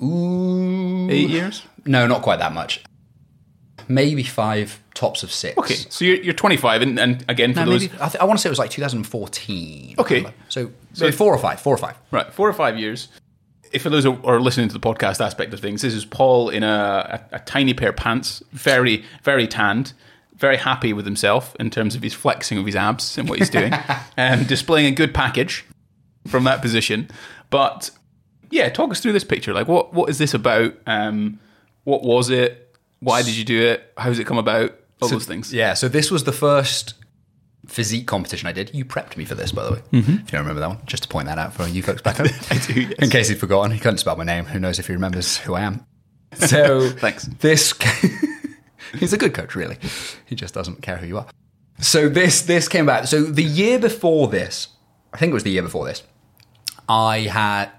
[0.03, 1.09] Ooh.
[1.09, 1.63] eight years.
[1.85, 2.83] No, not quite that much.
[3.87, 5.57] Maybe five, tops of six.
[5.57, 8.25] Okay, so you're, you're 25, and, and again for No, those maybe, I, th- I
[8.25, 9.95] want to say it was like 2014.
[9.97, 10.25] Okay.
[10.49, 11.95] So, so four or five, four or five.
[12.11, 13.07] Right, four or five years.
[13.71, 16.49] If for those who are listening to the podcast aspect of things, this is Paul
[16.49, 19.93] in a, a, a tiny pair of pants, very, very tanned,
[20.35, 23.49] very happy with himself in terms of his flexing of his abs and what he's
[23.49, 23.73] doing,
[24.17, 25.65] and displaying a good package
[26.27, 27.09] from that position.
[27.49, 27.89] But
[28.49, 29.53] yeah, talk us through this picture.
[29.53, 30.73] Like, what what is this about?
[30.85, 31.39] Um,
[31.83, 32.75] what was it?
[32.99, 33.93] Why did you do it?
[33.97, 34.77] How does it come about?
[35.01, 35.53] All those things.
[35.53, 36.95] Yeah, so this was the first
[37.67, 38.73] physique competition I did.
[38.73, 39.81] You prepped me for this, by the way.
[40.15, 42.15] If you don't remember that one, just to point that out for you folks back
[42.17, 42.27] home.
[42.27, 42.53] Mm-hmm.
[42.53, 42.93] I do, yes.
[42.99, 44.45] In case he'd forgotten, he couldn't spell my name.
[44.45, 45.85] Who knows if he remembers who I am?
[46.35, 47.25] So Thanks.
[47.39, 47.73] This
[48.99, 49.77] he's a good coach, really.
[50.25, 51.27] He just doesn't care who you are.
[51.79, 53.07] So this this came back.
[53.07, 54.67] So the year before this,
[55.13, 56.03] I think it was the year before this,
[56.89, 57.71] I had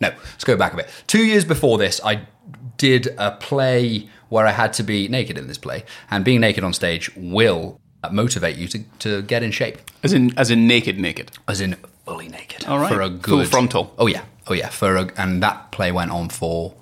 [0.00, 0.88] no, let's go back a bit.
[1.06, 2.26] Two years before this, I
[2.78, 6.64] did a play where I had to be naked in this play, and being naked
[6.64, 7.78] on stage will
[8.10, 11.30] motivate you to, to get in shape, As in, as in naked, naked.
[11.46, 12.64] as in fully naked.
[12.66, 12.92] All right.
[12.92, 13.94] For a Full frontal.
[13.98, 14.68] Oh yeah, oh yeah.
[14.70, 16.74] For a, and that play went on for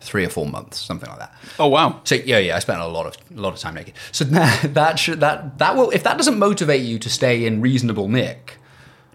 [0.00, 1.34] three or four months, something like that.
[1.58, 2.00] Oh wow.
[2.04, 3.94] So yeah, yeah, I spent a lot of a lot of time naked.
[4.12, 7.60] So that that should that that will if that doesn't motivate you to stay in
[7.60, 8.58] reasonable nick,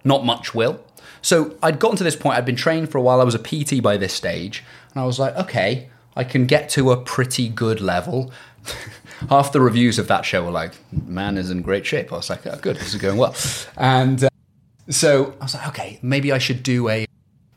[0.03, 0.84] not much will.
[1.21, 2.38] So I'd gotten to this point.
[2.38, 3.19] I'd been trained for a while.
[3.19, 6.69] I was a PT by this stage, and I was like, okay, I can get
[6.69, 8.32] to a pretty good level.
[9.29, 12.29] Half the reviews of that show were like, "Man is in great shape." I was
[12.29, 13.36] like, "Oh, good, this is going well."
[13.75, 14.29] And uh,
[14.89, 17.05] so I was like, okay, maybe I should do a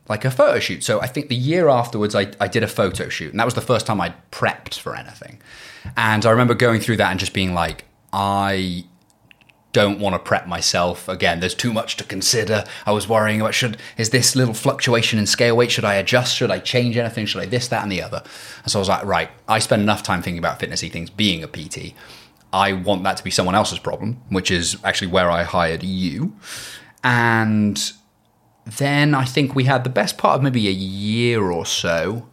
[0.09, 0.83] like a photo shoot.
[0.83, 3.53] So I think the year afterwards, I, I did a photo shoot, and that was
[3.53, 5.39] the first time I'd prepped for anything.
[5.97, 8.85] And I remember going through that and just being like, I
[9.73, 11.39] don't want to prep myself again.
[11.39, 12.63] There's too much to consider.
[12.85, 15.71] I was worrying about should is this little fluctuation in scale weight?
[15.71, 16.37] Should I adjust?
[16.37, 17.25] Should I change anything?
[17.25, 18.23] Should I this, that, and the other?
[18.63, 19.29] And so I was like, right.
[19.47, 21.93] I spend enough time thinking about fitnessy things, being a PT.
[22.53, 26.35] I want that to be someone else's problem, which is actually where I hired you.
[27.03, 27.91] And
[28.65, 32.29] then I think we had the best part of maybe a year or so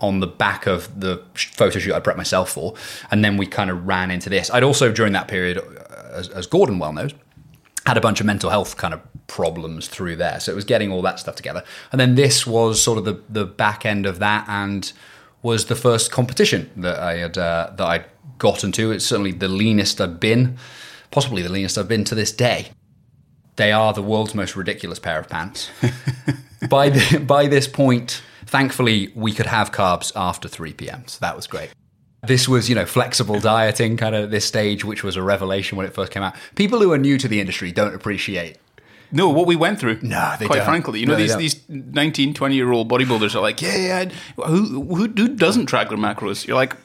[0.00, 2.74] on the back of the photo shoot I prepped myself for,
[3.10, 4.50] and then we kind of ran into this.
[4.50, 5.60] I'd also during that period,
[6.12, 7.12] as, as Gordon well knows,
[7.86, 10.40] had a bunch of mental health kind of problems through there.
[10.40, 13.22] So it was getting all that stuff together, and then this was sort of the
[13.28, 14.92] the back end of that, and
[15.42, 18.04] was the first competition that I had uh, that I'd
[18.38, 18.90] gotten to.
[18.90, 20.58] It's certainly the leanest I've been,
[21.10, 22.68] possibly the leanest I've been to this day.
[23.56, 25.70] They are the world's most ridiculous pair of pants.
[26.68, 31.04] by the, by this point, thankfully, we could have carbs after 3 p.m.
[31.06, 31.70] So that was great.
[32.22, 35.78] This was, you know, flexible dieting kind of at this stage, which was a revelation
[35.78, 36.34] when it first came out.
[36.54, 38.58] People who are new to the industry don't appreciate.
[39.12, 39.98] No, what we went through.
[40.02, 40.66] No, they Quite don't.
[40.66, 44.04] frankly, you know, No, these these 19, 20 year old bodybuilders are like, yeah, yeah,
[44.36, 46.46] who, who who doesn't track their macros?
[46.46, 46.76] You're like,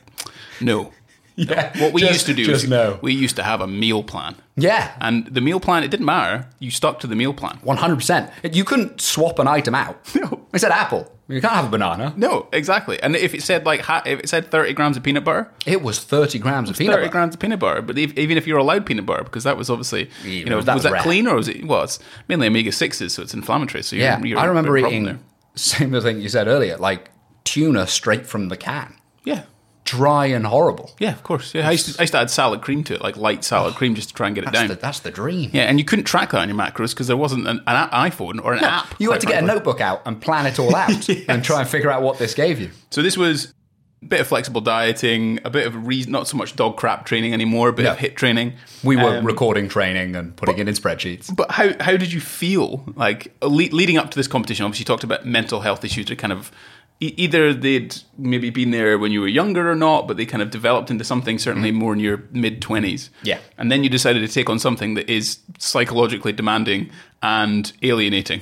[0.60, 0.92] no.
[1.52, 2.98] Yeah, What we just- used to do is no.
[3.02, 4.36] we used to have a meal plan.
[4.56, 6.48] Yeah, And the meal plan, it didn't matter.
[6.60, 7.60] You stuck to the meal plan.
[7.66, 8.32] 100%.
[8.56, 9.98] You couldn't swap an item out.
[10.16, 10.42] No.
[10.54, 11.12] It said apple.
[11.28, 12.14] You can't have a banana.
[12.16, 13.02] No, exactly.
[13.04, 16.00] And if it said like if it said 30 grams of peanut butter, It was
[16.00, 17.12] 30 grams of peanut 30 butter.
[17.12, 17.82] grams of peanut butter.
[17.82, 20.84] But even if you're allowed peanut butter, because that was obviously, you know, that was
[20.86, 21.66] was that clean or was it?
[21.66, 23.84] Well, it's mainly omega sixes, so it's inflammatory.
[23.84, 25.20] So you're, Yeah, you're I remember eating
[25.56, 27.10] same thing you said earlier, like
[27.44, 28.96] tuna straight from the can,
[29.26, 29.44] Yeah.
[29.86, 30.92] Dry and horrible.
[31.00, 31.54] Yeah, of course.
[31.54, 33.76] Yeah, I used, to, I used to add salad cream to it, like light salad
[33.76, 34.68] cream, just to try and get it That's down.
[34.70, 35.52] the, that's the dream.
[35.54, 38.44] yeah, and you couldn't track that on your macros because there wasn't an, an iPhone
[38.44, 38.96] or an app.
[39.00, 41.70] You had to get a notebook out and plan it all out and try and
[41.70, 42.72] figure out what this gave you.
[42.90, 43.54] So this was
[44.02, 47.70] a bit of flexible dieting, a bit of reason, not so much DoggCrapp training anymore,
[47.70, 47.92] a bit No.
[47.92, 48.54] of HIT training.
[48.84, 51.34] We were Um, recording training and putting it in spreadsheets.
[51.36, 54.66] But how how did you feel like le- leading up to this competition?
[54.66, 56.52] Obviously, you talked about mental health issues that kind of
[57.00, 60.50] either they'd maybe been there when you were younger or not, but they kind of
[60.50, 63.10] developed into something certainly more in your mid twenties.
[63.18, 63.28] Mm-hmm.
[63.28, 63.40] Yeah.
[63.58, 66.90] and then you decided to take on something that is psychologically demanding
[67.22, 68.42] and alienating.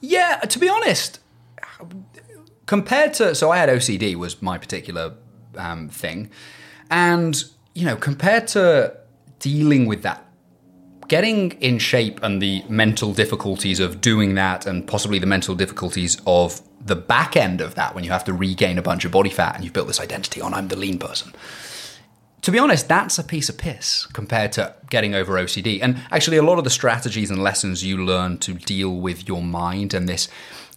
[0.00, 1.20] Yeah, to be honest,
[2.66, 5.14] compared to so I had OCD was my particular
[5.56, 6.30] um, thing,
[6.90, 7.42] and
[7.74, 8.96] you know compared to
[9.38, 10.25] dealing with that
[11.08, 16.20] getting in shape and the mental difficulties of doing that, and possibly the mental difficulties
[16.26, 19.30] of the back end of that when you have to regain a bunch of body
[19.30, 21.32] fat and you've built this identity on I'm the lean person.
[22.42, 25.80] To be honest, that's a piece of piss compared to getting over OCD.
[25.82, 29.42] And actually, a lot of the strategies and lessons you learn to deal with your
[29.42, 30.28] mind and this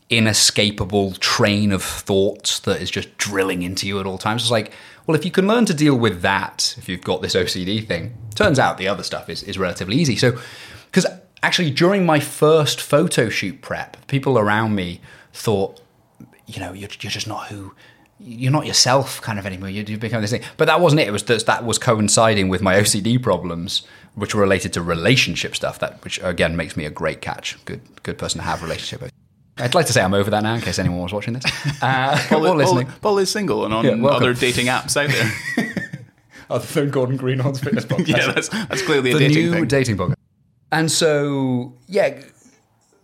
[0.09, 4.41] inescapable train of thoughts that is just drilling into you at all times.
[4.41, 4.71] It's like,
[5.09, 8.15] well, if you can learn to deal with that, if you've got this OCD thing,
[8.35, 10.15] turns out the other stuff is, is relatively easy.
[10.15, 10.37] So,
[10.85, 11.07] because
[11.41, 15.01] actually, during my first photo shoot prep, people around me
[15.33, 15.81] thought,
[16.45, 17.73] you know, you're, you're just not who
[18.19, 19.69] you're not yourself kind of anymore.
[19.69, 20.43] You, you become this thing.
[20.57, 21.07] But that wasn't it.
[21.07, 25.55] It was that that was coinciding with my OCD problems, which were related to relationship
[25.55, 25.79] stuff.
[25.79, 27.57] That which again makes me a great catch.
[27.65, 29.18] Good good person to have relationship with.
[29.59, 31.43] I'd like to say I'm over that now, in case anyone was watching this
[31.81, 32.87] uh, Paul, or listening.
[32.87, 35.75] Paul, Paul is single and on Yeah, other dating apps out there.
[36.49, 38.07] Other than Gordon Greenhorn's fitness podcast.
[38.07, 39.67] yeah, that's, that's clearly a the dating new thing.
[39.67, 40.15] dating book.
[40.71, 42.21] And so, yeah,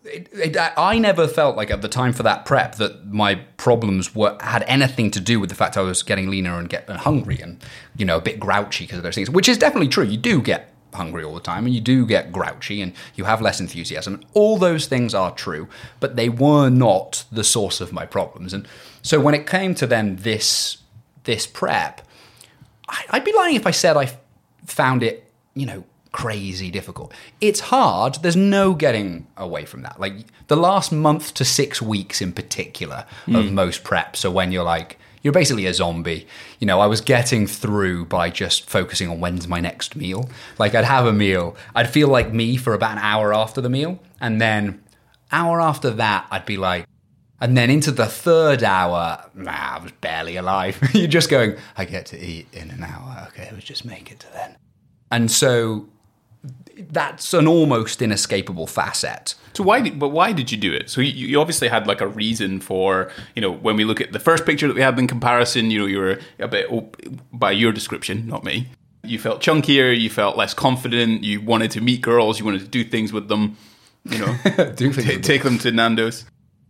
[0.03, 4.15] it, it, I never felt like at the time for that prep that my problems
[4.15, 7.39] were had anything to do with the fact I was getting leaner and getting hungry
[7.39, 7.63] and
[7.95, 10.05] you know a bit grouchy because of those things, which is definitely true.
[10.05, 13.41] You do get hungry all the time and you do get grouchy and you have
[13.41, 14.21] less enthusiasm.
[14.33, 15.67] All those things are true,
[15.99, 18.53] but they were not the source of my problems.
[18.53, 18.67] And
[19.01, 20.77] so when it came to then this
[21.23, 22.01] this prep,
[22.87, 24.17] I- I'd be lying if I said I
[24.65, 27.13] found it, you know, crazy difficult.
[27.41, 28.15] It's hard.
[28.21, 29.99] There's no getting away from that.
[29.99, 33.53] Like the last month to six weeks in particular of hmm.
[33.53, 34.17] most preps.
[34.17, 36.27] So when you're like, you're basically a zombie.
[36.59, 40.29] You know, I was getting through by just focusing on when's my next meal.
[40.59, 43.67] Like I'd have a meal, I'd feel like me for about an hour after the
[43.67, 44.83] meal, and then
[45.31, 46.85] hour after that, I'd be like,
[47.41, 50.77] and then into the third hour, nah, I was barely alive.
[50.93, 53.27] You're just going, I get to eat in an hour.
[53.29, 54.55] Okay, let's just make it to then.
[55.09, 55.89] And so
[56.89, 59.35] that's an almost inescapable facet.
[59.53, 60.89] So why did but why did you do it?
[60.89, 64.11] So you, you obviously had like a reason for you know when we look at
[64.11, 66.97] the first picture that we had in comparison, you know you were a bit op-
[67.31, 68.67] by your description, not me.
[69.03, 72.67] You felt chunkier, you felt less confident, you wanted to meet girls, you wanted to
[72.67, 73.55] do things with them,
[74.03, 74.35] you know,
[74.75, 75.21] Do things ta- them.
[75.21, 76.25] take them to Nando's.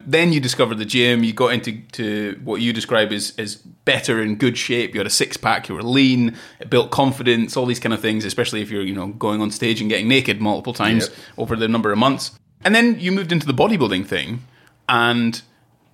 [0.07, 1.23] Then you discovered the gym.
[1.23, 4.93] You got into to what you describe as as better in good shape.
[4.93, 5.67] You had a six pack.
[5.67, 6.35] You were lean.
[6.59, 7.57] It built confidence.
[7.57, 10.07] All these kind of things, especially if you're you know going on stage and getting
[10.07, 11.17] naked multiple times Yep.
[11.37, 12.31] over the number of months.
[12.63, 14.43] And then you moved into the bodybuilding thing,
[14.89, 15.41] and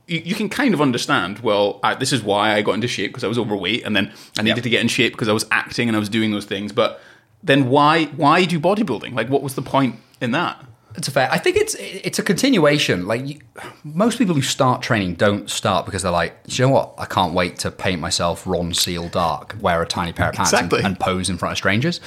[0.07, 1.39] you, you can kind of understand.
[1.39, 4.11] Well, I, this is why I got into shape because I was overweight, and then
[4.37, 4.63] I needed Yep.
[4.63, 6.71] to get in shape because I was acting and I was doing those things.
[6.73, 7.01] But
[7.43, 9.13] then why why do bodybuilding?
[9.13, 10.63] Like, what was the point in that?
[10.95, 11.29] It's a fair.
[11.31, 13.07] I think it's it's a continuation.
[13.07, 13.39] Like you,
[13.83, 16.93] most people who start training don't start because they're like, you know what?
[16.97, 20.65] I can't wait to paint myself Ronseal dark, wear a tiny pair of pants, and-
[20.65, 20.83] Exactly.
[20.85, 21.99] and, pose in front of strangers.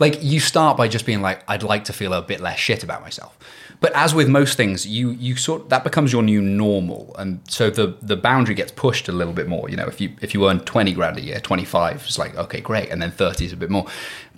[0.00, 2.82] Like you start by just being like, "I'd like to feel a bit less shit
[2.82, 3.38] about myself."
[3.80, 7.68] But as with most things, you you sort that becomes your new normal, and so
[7.68, 9.68] the the boundary gets pushed a little bit more.
[9.68, 12.36] You know, if you if you earn twenty grand a year, twenty five is like
[12.36, 13.86] okay, great, and then thirty is a bit more.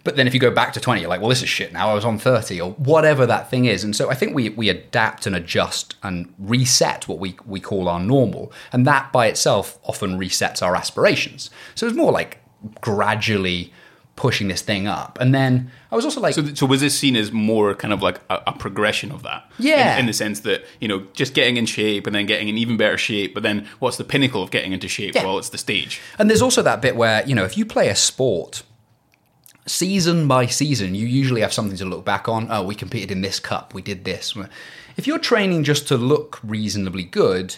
[0.05, 1.91] But then if you go back to 20, you're like, well, this is shit now.
[1.91, 3.83] I was on 30 or whatever that thing is.
[3.83, 7.89] And so I think we, we adapt and adjust and reset what we, we call
[7.89, 8.53] our normal.
[8.71, 11.49] And that by itself often resets our aspirations.
[11.75, 12.41] So it's more like
[12.83, 13.73] gradually
[14.17, 15.19] pushing this thing up.
[15.21, 18.03] And then I was also like, So, so was this seen as more kind of
[18.03, 19.51] like a, a progression of that?
[19.59, 19.95] Yeah.
[19.95, 22.57] In, in the sense that, you know, just getting in shape and then getting in
[22.59, 25.15] even better shape, but then what's the pinnacle of getting into shape?
[25.15, 25.25] Yeah.
[25.25, 26.01] Well, it's the stage.
[26.19, 28.63] And there's also that bit where, you know, if you play a sport,
[29.67, 32.49] season by season, you usually have something to look back on.
[32.51, 34.35] Oh, we competed in this cup, we did this.
[34.97, 37.57] If you're training just to look reasonably good,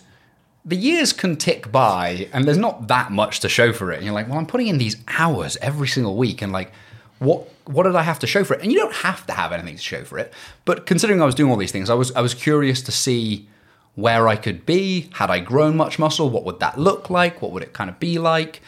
[0.64, 3.96] the years can tick by and there's not that much to show for it.
[3.96, 6.72] And you're like, well, I'm putting in these hours every single week and like,
[7.18, 8.62] what what did I have to show for it?
[8.62, 10.32] And you don't have to have anything to show for it.
[10.64, 13.48] But considering I was doing all these things, I was I was curious to see
[13.94, 15.10] where I could be.
[15.14, 16.30] Had I grown much muscle?
[16.30, 17.42] What would that look like?
[17.42, 18.60] What would it kind of be like?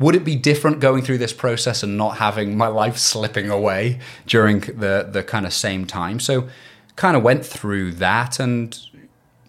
[0.00, 4.00] Would it be different going through this process and not having my life slipping away
[4.26, 6.18] during the the kind of same time?
[6.18, 6.48] So
[6.96, 8.78] kind of went through that and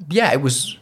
[0.10, 0.78] yeah, it was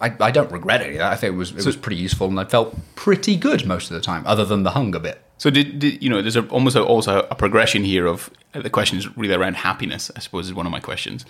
[0.00, 1.12] I, I don't regret any of that.
[1.12, 3.94] I think it was it was pretty useful and I felt pretty good most of
[3.94, 5.22] the time, other than the hunger bit.
[5.38, 6.22] So did, did you know?
[6.22, 10.10] There's a, almost a, also a progression here of the question is really around happiness.
[10.14, 11.24] I suppose is one of my questions.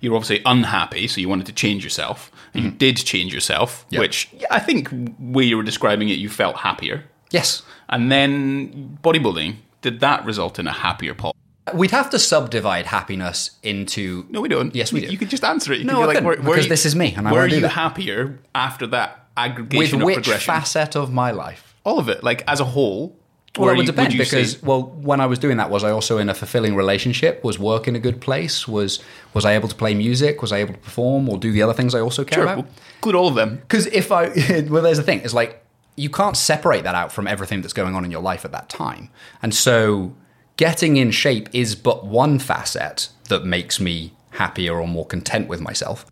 [0.00, 2.30] You're obviously unhappy, so you wanted to change yourself.
[2.54, 2.78] And You mm-hmm.
[2.78, 4.00] did change yourself, Yep.
[4.00, 4.88] which I think
[5.18, 7.04] where you were describing it, you felt happier.
[7.30, 7.62] Yes.
[7.88, 11.34] And then bodybuilding did that result in a happier Paul?
[11.74, 14.74] We'd have to subdivide happiness into No, we don't.
[14.74, 15.12] Yes, we You- do.
[15.12, 15.78] You could just answer it.
[15.80, 17.32] You No, could I be couldn't, were- were because you- this is me, and I
[17.32, 17.68] were wanna do you that.
[17.70, 21.74] happier after that with aggregation of which facet of my life?
[21.84, 23.16] All of it, like as a whole,
[23.58, 26.18] Well, it would depend say- because well, when I was doing that, was I also
[26.18, 27.42] in a fulfilling relationship?
[27.44, 28.66] Was work in a good place?
[28.66, 28.98] Was
[29.32, 30.42] was I able to play music?
[30.42, 32.56] Was I able to perform or do the other things I also care Sure, about?
[32.56, 32.66] we'll
[32.96, 33.56] include all of them.
[33.62, 34.28] Because if I,
[34.68, 35.20] well, there's the thing.
[35.24, 35.62] It's like
[36.00, 38.68] you can't separate that out from everything that's going on in your life at that
[38.68, 39.10] time.
[39.42, 40.16] And so
[40.56, 45.60] getting in shape is but one facet that makes me happier or more content with
[45.60, 46.06] myself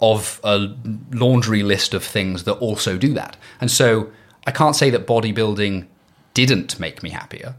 [0.00, 0.74] of a
[1.12, 3.36] laundry list of things that also do that.
[3.60, 4.10] And so
[4.46, 5.86] I can't say that bodybuilding
[6.34, 7.54] didn't make me happier.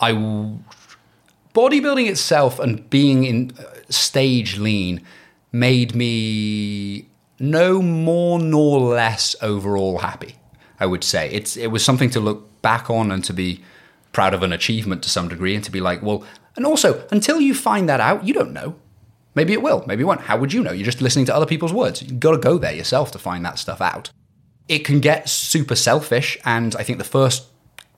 [0.00, 0.58] I w-
[1.54, 5.02] bodybuilding itself and being in uh, stage lean
[5.52, 10.36] made me no more nor less overall happy.
[10.78, 13.62] I would say it's it was something to look back on and to be
[14.12, 16.24] proud of an achievement to some degree and to be like, well,
[16.56, 18.76] and also until you find that out, you don't know.
[19.34, 20.22] Maybe it will, maybe it won't.
[20.22, 20.72] How would you know?
[20.72, 22.00] You're just listening to other people's words.
[22.00, 24.10] You've got to go there yourself to find that stuff out.
[24.66, 27.44] It can get super selfish, and I think the first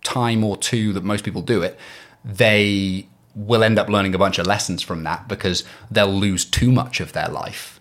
[0.02, 1.78] time or two that most people do it,
[2.24, 6.72] they will end up learning a bunch of lessons from that because they'll lose too
[6.72, 7.77] much of their life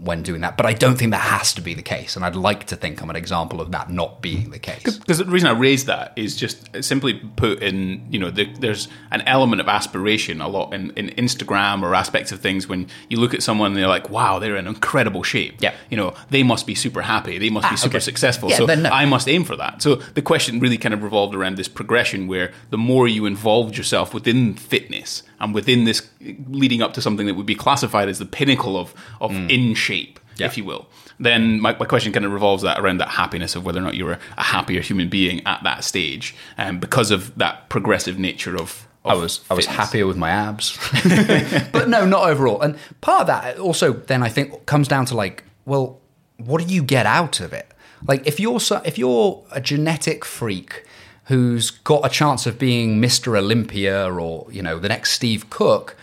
[0.00, 0.56] when doing that.
[0.56, 3.02] But I don't think that has to be the case, and I'd like to think
[3.02, 4.98] I'm an example of that not being the case.
[4.98, 8.88] Because the reason I raise that is just simply put in, you know, the, there's
[9.10, 13.18] an element of aspiration a lot in, in Instagram or aspects of things when you
[13.18, 15.56] look at someone and you're like, wow, they're in incredible shape.
[15.60, 15.74] Yeah.
[15.90, 17.38] You know, they must be super happy.
[17.38, 18.04] They must be Ah, super okay.
[18.04, 18.50] successful.
[18.50, 18.90] Yeah, so then no.
[18.90, 19.82] I must aim for that.
[19.82, 23.76] So the question really kind of revolved around this progression where the more you involved
[23.76, 26.08] yourself within fitness and within this
[26.48, 30.18] leading up to something that would be classified as the pinnacle of, of in shape,
[30.36, 30.40] Mm.
[30.40, 30.46] Yeah.
[30.48, 30.86] if you will,
[31.18, 33.94] then my, my question kind of revolves that around that happiness of whether or not
[33.94, 38.54] you're a, a happier human being at that stage, um, because of that progressive nature
[38.54, 38.86] of.
[39.02, 40.76] I was I was happier with my abs,
[41.72, 42.60] but no, not overall.
[42.60, 46.00] And part of that also then I think comes down to like, well,
[46.36, 47.70] what do you get out of it?
[48.06, 50.84] Like if you're so, if you're a genetic freak
[51.26, 53.36] who's got a chance of being Mr.
[53.38, 55.96] Olympia or you know the next Steve Cook,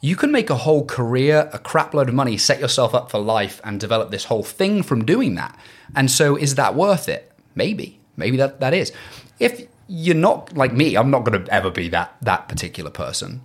[0.00, 3.18] you can make a whole career, a crap load of money, set yourself up for
[3.18, 5.58] life, and develop this whole thing from doing that.
[5.94, 7.32] And so, is that worth it?
[7.54, 8.92] Maybe, maybe that that is.
[9.38, 13.42] If you're not like me, I'm not going to ever be that that particular person.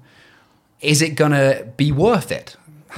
[0.81, 2.55] Is it going to be worth it?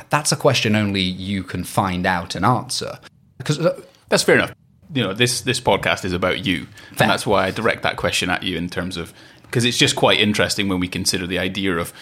[0.09, 2.99] That's a question only you can find out and answer.
[3.37, 3.59] Because
[4.07, 4.53] That's fair enough.
[4.93, 7.03] You know, this this podcast is about you, Fair.
[7.03, 9.95] and that's why I direct that question at you in terms of because it's just
[9.95, 11.93] quite interesting when we consider the idea of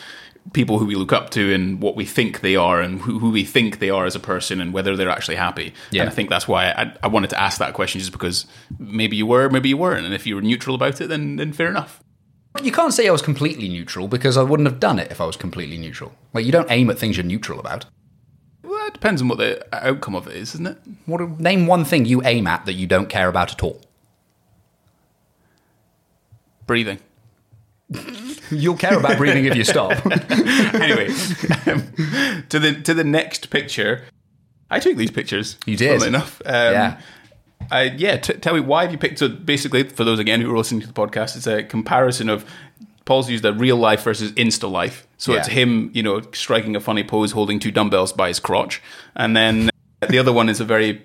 [0.54, 3.30] people who we look up to and what we think they are and who, who
[3.30, 5.73] we think they are as a person and whether they're actually happy.
[5.91, 6.01] Yeah.
[6.01, 8.47] And I think that's why I, I wanted to ask that question just because
[8.80, 11.54] maybe you were, maybe you weren't, and if you were neutral about it, then then
[11.54, 12.01] fair enough.
[12.63, 15.25] you can't say I was completely neutral because I wouldn't have done it if I
[15.25, 16.13] was completely neutral.
[16.34, 17.86] Like you don't aim at things you're neutral about.
[18.82, 20.78] Well, it depends on what the outcome of it is, isn't it?
[21.06, 23.80] What name one thing you aim at that you don't care about at all?
[26.65, 26.98] Breathing.
[28.50, 30.04] You'll care about breathing if you stop.
[30.32, 31.10] anyway,
[31.67, 31.94] um,
[32.50, 34.04] to the to the next picture.
[34.72, 35.58] I took these pictures.
[35.67, 36.02] You did.
[36.02, 36.41] enough.
[36.44, 37.02] Um, Yeah.
[37.70, 38.17] I, yeah.
[38.17, 39.20] T- tell me why have you picked?
[39.20, 42.46] So basically, for those again who are listening to the podcast, it's a comparison of
[43.12, 45.06] Paul's used a real life versus Insta life.
[45.17, 45.39] So Yeah.
[45.39, 48.82] it's him, you know, striking a funny pose, holding two dumbbells by his crotch,
[49.17, 49.69] and then
[50.08, 51.02] the other one is a very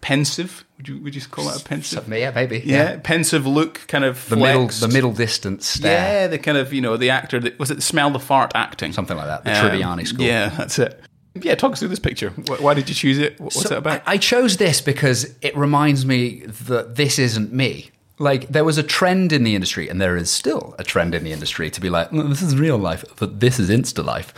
[0.00, 0.64] pensive.
[0.76, 2.08] Would you would you call that a pensive?
[2.08, 2.62] yeah, maybe.
[2.64, 6.22] Yeah, pensive look, kind of The middle, the middle distance stare.
[6.22, 8.92] Yeah, the kind of you know the actor that was it smell the fart acting
[8.92, 9.42] Something like that.
[9.44, 10.24] The Um, Tribbiani school.
[10.24, 11.00] Yeah, that's it.
[11.34, 12.30] Yeah, talk us through this picture.
[12.60, 13.40] Why did you choose it?
[13.40, 14.02] What's So it about?
[14.06, 17.90] I chose this because it reminds me that this isn't me.
[18.18, 21.24] Like there was a trend in the industry, and there is still a trend in
[21.24, 24.34] the industry to be like, "Mm, this is real life, but this is Insta life,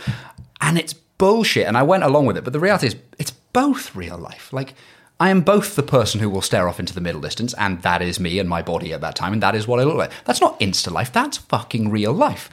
[0.59, 1.67] and it's bullshit.
[1.67, 4.51] And I went along with it, but the reality is, it's both real life.
[4.51, 4.73] Like
[5.19, 8.01] I am both the person who will stare off into the middle distance, and that
[8.01, 10.11] is me and my body at that time, and that is what I look like.
[10.25, 11.13] That's not Insta life.
[11.13, 12.49] That's fucking real life.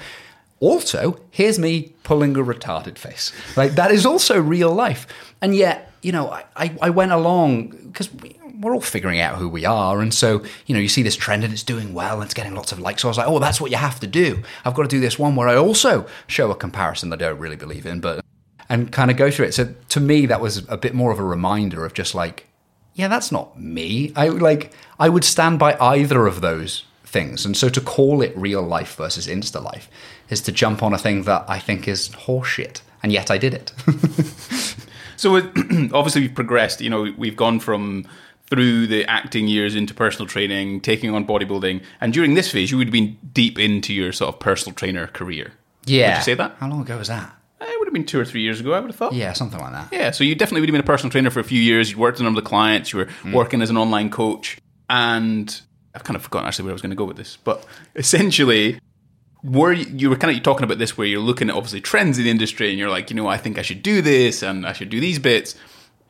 [0.61, 3.33] Also, here's me pulling a retarded face.
[3.57, 5.07] Like that is also real life.
[5.41, 8.11] And yet, you know, I, I, went along because
[8.59, 10.01] we're all figuring out who we are.
[10.01, 12.55] And so, you know, you see this trend and it's doing well and it's getting
[12.55, 13.03] lots of likes.
[13.03, 14.43] So I was like, oh, that's what you have to do.
[14.65, 17.39] I've got to do this one where I also show a comparison that I don't
[17.39, 18.25] really believe in, but
[18.69, 19.55] and kind of go through it.
[19.55, 22.49] So to me, that was a bit more of a reminder of just like,
[22.95, 24.13] yeah, that's not me.
[24.17, 27.47] I like I would stand by either of those things.
[27.47, 29.89] And so to call it real life versus insta life
[30.29, 32.83] is to jump on a thing that I think is horseshit.
[33.03, 33.73] And yet I did it.
[35.19, 35.37] So
[35.93, 36.81] obviously we've progressed.
[36.81, 38.07] You know, we've gone from
[38.51, 42.79] through the acting years into personal training, taking on bodybuilding, and during this phase, you
[42.79, 45.53] would have been deep into your sort of personal trainer career.
[45.85, 46.11] yeah.
[46.13, 46.57] Would you say that?
[46.59, 47.35] How long ago was that?
[47.61, 48.73] Eh, It would have been two or three years ago.
[48.73, 49.13] I would have thought.
[49.13, 49.89] Yeah, something like that.
[49.93, 51.91] Yeah, so you definitely would have been a personal trainer for a few years.
[51.91, 52.93] You'd worked with a number of clients.
[52.93, 53.33] You were Hmm.
[53.33, 54.57] working as an online coach,
[54.89, 55.61] and
[55.95, 57.65] I've kind of forgotten actually where I was going to go with this, but
[57.97, 58.79] essentially,
[59.43, 62.19] were you, you were kind of talking about this where you're looking at obviously trends
[62.19, 64.67] in the industry and you're like, you know, I think I should do this and
[64.67, 65.55] I should do these bits.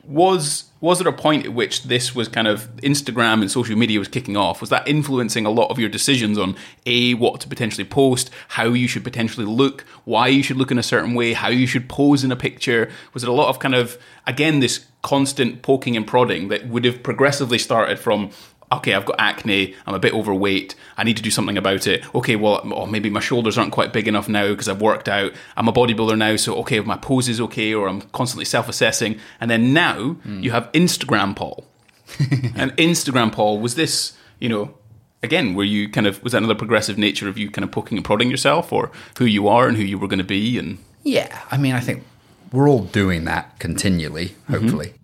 [0.05, 3.99] Was was there a point at which this was kind of Instagram and social media
[3.99, 4.61] was kicking off?
[4.61, 8.67] Was that influencing a lot of your decisions on a what to potentially post, how
[8.67, 11.89] you should potentially look, why you should look in a certain way, how you should
[11.89, 12.91] pose in a picture?
[13.13, 16.85] Was it a lot of kind of again this constant poking and prodding that would
[16.85, 18.31] have progressively started from
[18.71, 22.05] okay, I've got acne, I'm a bit overweight, I need to do something about it.
[22.15, 25.33] Okay, well, oh, maybe my shoulders aren't quite big enough now because I've worked out.
[25.57, 28.69] I'm a bodybuilder now, so okay, if my pose is okay, or I'm constantly self
[28.69, 29.19] assessing.
[29.41, 30.43] And then now mm.
[30.43, 31.67] you have Instagram Paul.
[32.55, 34.75] and Instagram Paul, was this, you know,
[35.23, 37.99] again, were you kind of, was that another progressive nature of you kind of poking
[37.99, 40.59] and prodding yourself or who you are and who you were going to be?
[40.59, 42.05] And Yeah, I mean, I think
[42.53, 44.89] we're all doing that continually, hopefully.
[44.89, 44.95] Mm-hmm.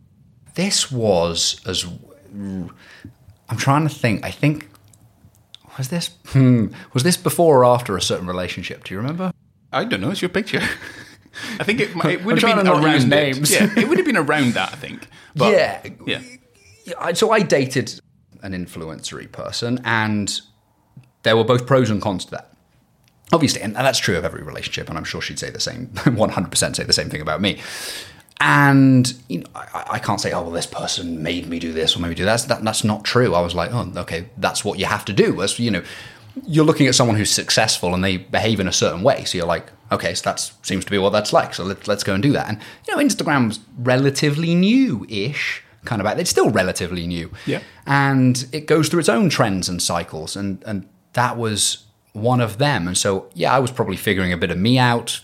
[0.54, 1.86] This was as
[3.48, 4.24] I'm trying to think.
[4.24, 4.68] I think
[5.76, 8.84] was this hmm, was this before or after a certain relationship?
[8.84, 9.32] Do you remember?
[9.72, 10.10] I don't know.
[10.10, 10.60] It's your picture.
[11.58, 13.50] I think it, it would have been around names.
[13.50, 13.60] It.
[13.60, 14.72] Yeah, it would have been around that.
[14.72, 15.08] I think.
[15.34, 17.12] But, yeah, yeah.
[17.14, 18.00] So I dated
[18.42, 20.40] an influencery person, and
[21.24, 22.52] there were both pros and cons to that.
[23.32, 26.76] Obviously, and that's true of every relationship, and I'm sure she'd say the same, 100%
[26.76, 27.60] say the same thing about me.
[28.40, 31.96] And you know, I, I, can't say, oh, well, this person made me do this
[31.96, 32.32] or made me do that.
[32.32, 32.64] That's, that.
[32.64, 33.34] That's not true.
[33.34, 35.40] I was like, oh, okay, that's what you have to do.
[35.40, 35.82] As you know,
[36.46, 39.24] you're looking at someone who's successful and they behave in a certain way.
[39.24, 41.54] So you're like, okay, so that seems to be what that's like.
[41.54, 42.48] So let, let's go and do that.
[42.48, 42.58] And
[42.88, 46.18] you know, Instagram's relatively new-ish, kind of.
[46.18, 47.30] It's still relatively new.
[47.46, 47.60] Yeah.
[47.86, 52.58] And it goes through its own trends and cycles, and and that was one of
[52.58, 52.88] them.
[52.88, 55.20] And so yeah, I was probably figuring a bit of me out,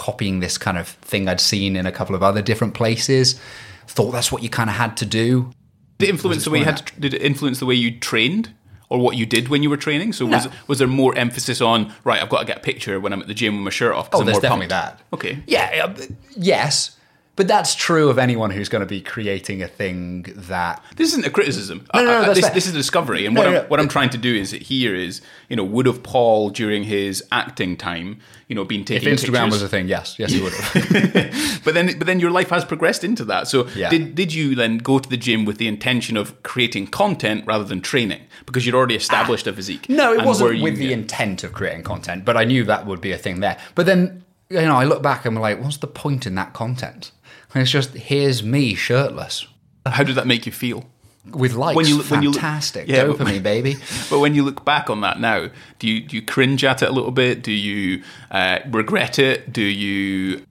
[0.00, 3.38] copying this kind of thing I'd seen in a couple of other different places.
[3.86, 5.52] Thought that's what you kind of had to do.
[5.98, 6.78] Did it influence the way you had?
[6.78, 8.54] To, did it influence the way you trained?
[8.88, 10.12] or what you did when you were training?
[10.12, 12.20] So was was there more emphasis on right?
[12.20, 14.08] I've got to get a picture when I'm at the gym with my shirt off.
[14.12, 14.98] Oh, I'm there's definitely pumped.
[14.98, 15.14] that.
[15.14, 15.38] Okay.
[15.46, 15.86] Yeah.
[15.86, 16.96] Uh, yes.
[17.40, 20.84] But that's true of anyone who's going to be creating a thing that.
[20.96, 21.86] This isn't a criticism.
[21.94, 23.24] No, no, no, this, this, is a discovery.
[23.24, 25.86] And what, no, I'm, what I'm trying to do is here is, you know, would
[25.86, 29.08] have Paul during his acting time, you know, been taking.
[29.08, 29.52] If Instagram pictures?
[29.52, 31.60] was a thing, yes, yes, he would have.
[31.64, 33.48] but then, but then your life has progressed into that.
[33.48, 33.88] So yeah.
[33.88, 37.64] did did you then go to the gym with the intention of creating content rather
[37.64, 39.88] than training because you'd already established ah, a physique?
[39.88, 43.12] No, it wasn't with the intent of creating content, but I knew that would be
[43.12, 43.56] a thing there.
[43.74, 46.52] But then, you know, I look back and I'm like, what's the point in that
[46.52, 47.12] content?
[47.54, 49.46] And it's just here's me shirtless.
[49.86, 50.84] How did that make you feel?
[51.26, 53.76] With likes, when you look, fantastic, when you look, yeah, dopamine, baby.
[54.08, 56.88] But when you look back on that now, do you do you cringe at it
[56.88, 57.42] a little bit?
[57.42, 59.52] Do you uh, regret it?
[59.52, 60.44] Do you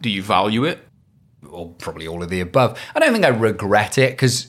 [0.00, 0.80] do you value it?
[1.48, 2.78] Or probably all of the above.
[2.94, 4.48] I don't think I regret it because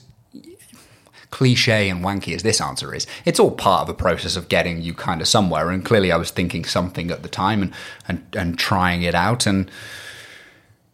[1.30, 4.80] cliche and wanky as this answer is, it's all part of a process of getting
[4.80, 5.70] you kind of somewhere.
[5.70, 7.72] And clearly, I was thinking something at the time and
[8.06, 9.70] and and trying it out and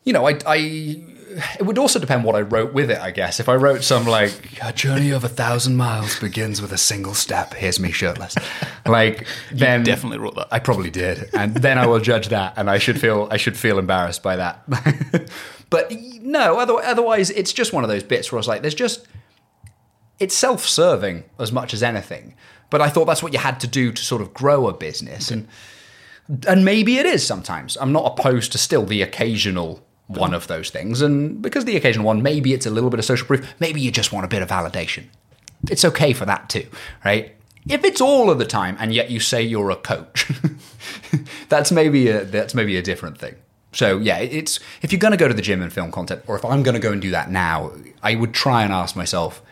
[0.05, 0.57] you know, I, I
[1.59, 3.41] it would also depend what I wrote with it, I guess.
[3.41, 7.15] If I wrote some like a journey of a thousand miles begins with a single
[7.15, 8.35] step, here's me shirtless.
[8.87, 10.49] Like then definitely wrote that.
[10.51, 11.29] I probably did.
[11.35, 14.37] And then I will judge that and I should feel I should feel embarrassed by
[14.37, 14.65] that.
[15.71, 15.93] but
[16.23, 19.07] no, otherwise it's just one of those bits where I was like, there's just
[20.19, 22.35] it's self-serving as much as anything.
[22.71, 25.31] But I thought that's what you had to do to sort of grow a business
[25.31, 25.47] and
[26.49, 27.77] and maybe it is sometimes.
[27.81, 31.03] I'm not opposed to still the occasional one of those things.
[31.03, 33.91] And because the occasional one, maybe it's a little bit of social proof, maybe you
[33.93, 35.05] just want a bit of validation.
[35.71, 36.67] It's okay for that too,
[37.05, 37.37] right?
[37.69, 40.31] If it's all of the time and yet you say you're a coach,
[41.49, 43.37] that's maybe a, that's maybe a different thing.
[43.73, 46.37] So yeah, it's if you're going to go to the gym and film content, or
[46.37, 49.43] if I'm going to go and do that now, I would try and ask myself,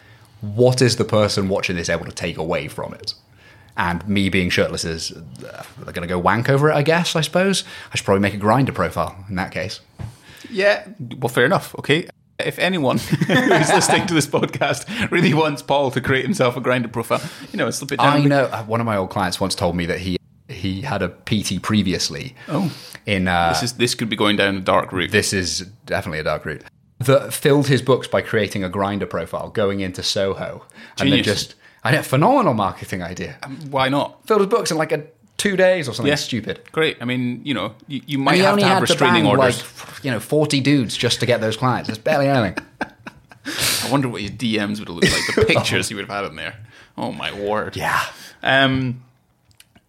[0.40, 3.14] what is the person watching this able to take away from it?
[3.76, 6.74] And me being shirtless is uh, they're going to go wank over it.
[6.74, 9.80] I guess I suppose I should probably make a Grindr profile in that case.
[10.50, 10.86] Yeah,
[11.18, 11.74] well, fair enough.
[11.78, 12.08] Okay.
[12.38, 16.92] If anyone who's listening to this podcast really wants Paul to create himself a Grindr
[16.92, 17.20] profile,
[17.52, 18.16] you know, slip it down.
[18.16, 18.44] I know.
[18.44, 20.18] Uh, one of my old clients once told me that he
[20.48, 22.36] he had a PT previously.
[22.46, 22.72] Oh,
[23.06, 25.10] in uh, this is this could be going down a dark route.
[25.10, 26.62] This is definitely a dark route.
[27.00, 30.64] That filled his books by creating a Grindr profile, going into Soho,
[30.96, 31.00] Genius.
[31.00, 33.38] and then just I know phenomenal marketing idea.
[33.42, 34.26] Um, why not?
[34.26, 35.06] Filled his books in like a
[35.38, 36.16] two days or something yeah.
[36.16, 36.60] stupid.
[36.72, 36.98] Great.
[37.00, 39.62] I mean, you know, you, you might have to have restraining to orders.
[39.62, 41.88] Like, you know, 40 dudes just to get those clients.
[41.88, 42.62] It's barely anything.
[42.80, 45.34] I wonder what your DMs would have looked like.
[45.34, 46.56] The pictures you would have had in there.
[46.98, 47.76] Oh my word.
[47.76, 48.04] Yeah.
[48.42, 49.02] Um,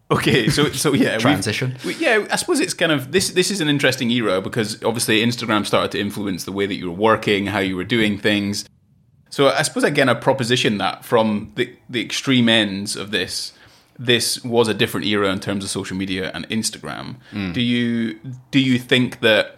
[0.09, 1.75] okay, so so yeah, transition.
[1.83, 3.31] We, yeah, I suppose it's kind of this.
[3.31, 6.89] This is an interesting era because obviously Instagram started to influence the way that you
[6.89, 8.65] were working, how you were doing things.
[9.29, 13.53] So I suppose again, a proposition that from the the extreme ends of this,
[13.99, 17.17] this was a different era in terms of social media and Instagram.
[17.33, 17.53] Mm.
[17.53, 18.19] Do you
[18.49, 19.57] do you think that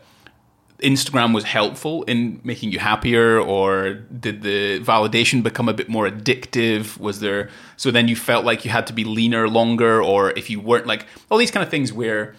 [0.80, 6.10] Instagram was helpful in making you happier, or did the validation become a bit more
[6.10, 7.00] addictive?
[7.00, 10.50] Was there so then you felt like you had to be leaner longer, or if
[10.50, 12.36] you weren't like all these kind of things where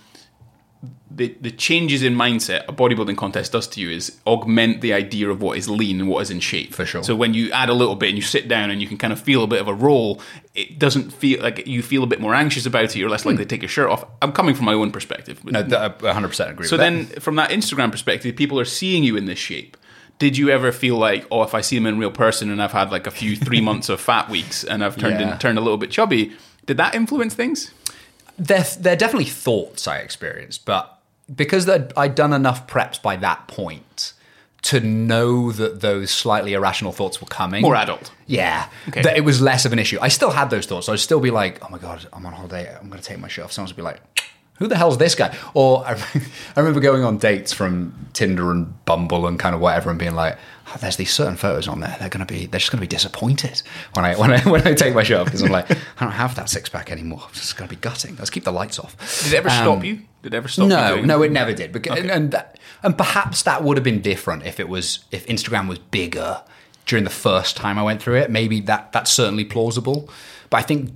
[1.15, 5.29] the the changes in mindset a bodybuilding contest does to you is augment the idea
[5.29, 6.75] of what is lean and what is in shape.
[6.75, 7.05] For sure.
[7.05, 9.13] So when you add a little bit and you sit down and you can kind
[9.13, 10.21] of feel a bit of a roll,
[10.55, 12.97] it doesn't feel like you feel a bit more anxious about it.
[12.97, 14.05] You're less likely to take your shirt off.
[14.23, 15.45] I'm coming from my own perspective.
[15.45, 19.27] No, I 100% agree So then, from that Instagram perspective, people are seeing you in
[19.27, 19.77] this shape.
[20.19, 22.73] Did you ever feel like, oh, if I see them in real person and I've
[22.73, 25.33] had like a few three months of fat weeks and I've turned Yeah.
[25.35, 26.33] in, turned a little bit chubby,
[26.65, 27.73] did that influence things?
[28.39, 30.99] They're, they're definitely thoughts I experienced, but
[31.35, 34.13] because I'd done enough preps by that point
[34.63, 37.63] to know that those slightly irrational thoughts were coming.
[37.63, 38.13] More adult.
[38.27, 39.03] Yeah, Okay.
[39.03, 39.99] that it was less of an issue.
[40.01, 40.87] I still had those thoughts.
[40.87, 42.73] So I'd still be like, "Oh my god, I'm on holiday.
[42.81, 44.01] I'm going to take my shirt off." Someone would be like,
[44.59, 45.93] "Who the hell's this guy?" Or I,
[46.57, 50.15] I remember going on dates from Tinder and Bumble and kind of whatever, and being
[50.15, 50.39] like,
[50.69, 51.97] oh, "There's these certain photos on there.
[51.99, 53.63] They're going to be, they're just going to be disappointed
[53.95, 56.13] when I when I when I take my shirt off because I'm like, I don't
[56.13, 57.23] have that six pack anymore.
[57.27, 58.17] I'm just going to be gutting.
[58.17, 60.03] Let's keep the lights off." Did it ever stop you?
[60.23, 60.75] Did it ever stop you?
[60.75, 61.33] Um, No, no, it?
[61.33, 61.73] never did.
[61.73, 65.27] Because, and, and that, and perhaps that would have been different if it was if
[65.27, 66.43] Instagram was bigger
[66.87, 68.31] during the first time I went through it.
[68.31, 70.09] Maybe that that's certainly plausible.
[70.51, 70.93] But I think,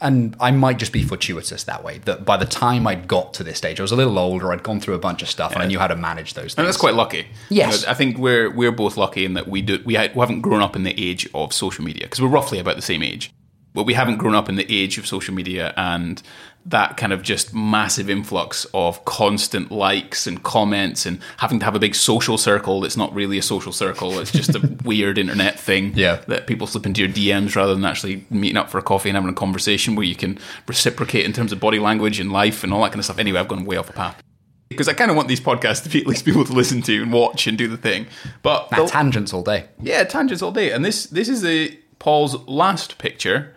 [0.00, 1.98] and I might just be fortuitous that way.
[1.98, 4.52] That by the time I'd got to this stage, I was a little older.
[4.52, 6.58] I'd gone through a bunch of stuff, and I knew how to manage those things.
[6.58, 7.26] And that's quite lucky.
[7.48, 7.80] Yes.
[7.80, 10.20] You know, I think we're we're both lucky in that we do we, ha- we
[10.20, 13.02] haven't grown up in the age of social media because we're roughly about the same
[13.02, 13.32] age,
[13.74, 16.22] but we haven't grown up in the age of social media and
[16.70, 21.74] that kind of just massive influx of constant likes and comments and having to have
[21.74, 24.18] a big social circle that's not really a social circle.
[24.18, 26.16] It's just a weird internet thing Yeah.
[26.28, 29.16] that people slip into your DMs rather than actually meeting up for a coffee and
[29.16, 32.72] having a conversation where you can reciprocate in terms of body language and life and
[32.74, 33.18] all that kind of stuff.
[33.18, 34.22] Anyway, I've gone way off a path
[34.68, 37.02] because I kind of want these podcasts to be at least people to listen to
[37.02, 38.06] and watch and do the thing.
[38.42, 39.68] But tangents all day.
[39.80, 40.70] yeah, tangents all day.
[40.72, 43.54] And this this is the Paul's last picture.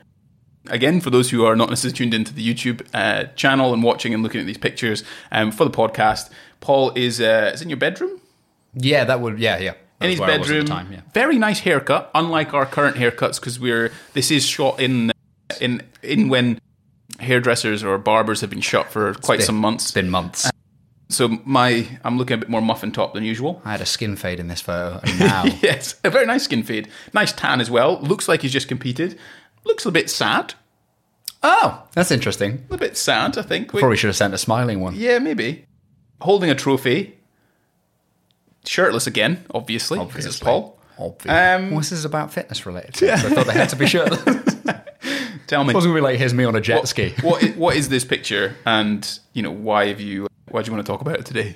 [0.70, 4.14] Again, for those who are not necessarily tuned into the YouTube uh, channel and watching
[4.14, 7.78] and looking at these pictures um, for the podcast, Paul is uh, is in your
[7.80, 8.22] bedroom
[8.76, 9.40] Yeah, that would.
[9.40, 9.74] Yeah, yeah.
[10.00, 10.78] That in his where I was at the bedroom.
[10.78, 11.02] time, yeah.
[11.14, 15.12] Very nice haircut, unlike our current haircuts because we're this is shot in
[15.60, 16.60] in in when
[17.20, 19.92] hairdressers or barbers have been shut for quite been- some It's months.
[19.92, 20.50] been months.
[21.10, 23.62] So my I'm looking a bit more muffin top than usual.
[23.66, 26.64] I had a skin fade in this photo, and now yes, a very nice skin
[26.64, 28.00] fade, nice tan as well.
[28.00, 29.20] Looks like he's just competed.
[29.64, 30.54] Looks a bit sad.
[31.44, 32.66] oh, that's interesting.
[32.70, 33.70] A bit sad, I think.
[33.70, 34.96] Probably should have sent a smiling one.
[34.96, 35.66] Yeah, maybe.
[36.22, 37.18] Holding a trophy.
[38.66, 40.78] Shirtless again, obviously, because it's Paul.
[41.00, 41.32] Obviously.
[41.32, 42.96] Um, well, this is about fitness related.
[42.96, 44.22] So I thought they had to be shirtless.
[45.48, 47.16] Tell me, It wasn't really like here's me on a jet ski.
[47.22, 50.28] what, is, what is this picture, and you know why have you?
[50.50, 51.56] Why do you want to talk about it today?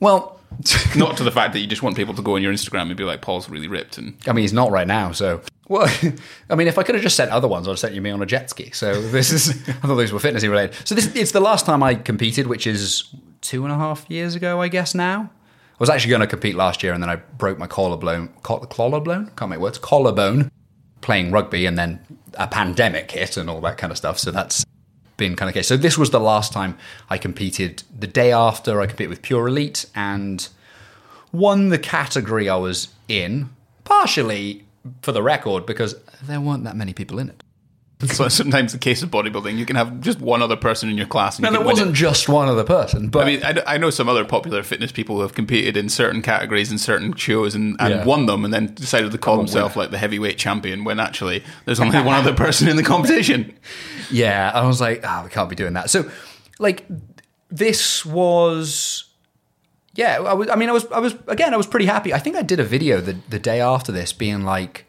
[0.00, 0.40] Well,
[0.96, 2.96] Not to the fact that you just want people to go on your Instagram and
[2.96, 5.12] be like, Paul's really ripped, and I mean, he's not right now.
[5.12, 5.86] So, well,
[6.50, 8.10] I mean, if I could have just sent other ones, I'd have sent you me
[8.10, 8.70] on a jet ski.
[8.72, 10.86] So this is, I thought those were fitnessy related.
[10.86, 14.34] So this, it's the last time I competed, which is two and a half years
[14.34, 14.94] ago, I guess.
[14.94, 18.30] Now, I was actually going to compete last year, and then I broke my collarbone.
[18.42, 19.30] Coll- collarbone?
[19.36, 19.78] Can't make words.
[19.78, 20.50] Collarbone
[21.00, 22.00] playing rugby, and then
[22.34, 24.18] a pandemic hit and all that kind of stuff.
[24.18, 24.64] So that's
[25.16, 25.68] been kind of case.
[25.68, 26.78] So this was the last time
[27.10, 27.82] I competed.
[27.96, 30.48] The day after, I competed with Pure Elite and
[31.30, 33.50] won the category I was in,
[33.84, 34.64] partially
[35.02, 37.42] for the record because there weren't that many people in it.
[38.12, 41.06] so sometimes the case of bodybuilding, you can have just one other person in your
[41.08, 43.76] class, and And you it wasn't just one other person, but I mean, I, I
[43.76, 47.56] know some other popular fitness people who have competed in certain categories in certain shows
[47.56, 48.04] and, and Yeah.
[48.04, 51.80] won them, and then decided to call themselves like the heavyweight champion when actually there's
[51.80, 53.52] only one other person in the competition.
[54.12, 55.90] yeah, I was like, oh, we can't be doing that.
[55.90, 56.08] So,
[56.60, 56.86] like,
[57.50, 59.06] this was.
[59.98, 60.48] Yeah, I was.
[60.48, 60.86] I mean, I was.
[60.92, 61.52] I was again.
[61.52, 62.14] I was pretty happy.
[62.14, 64.86] I think I did a video the the day after this, being like,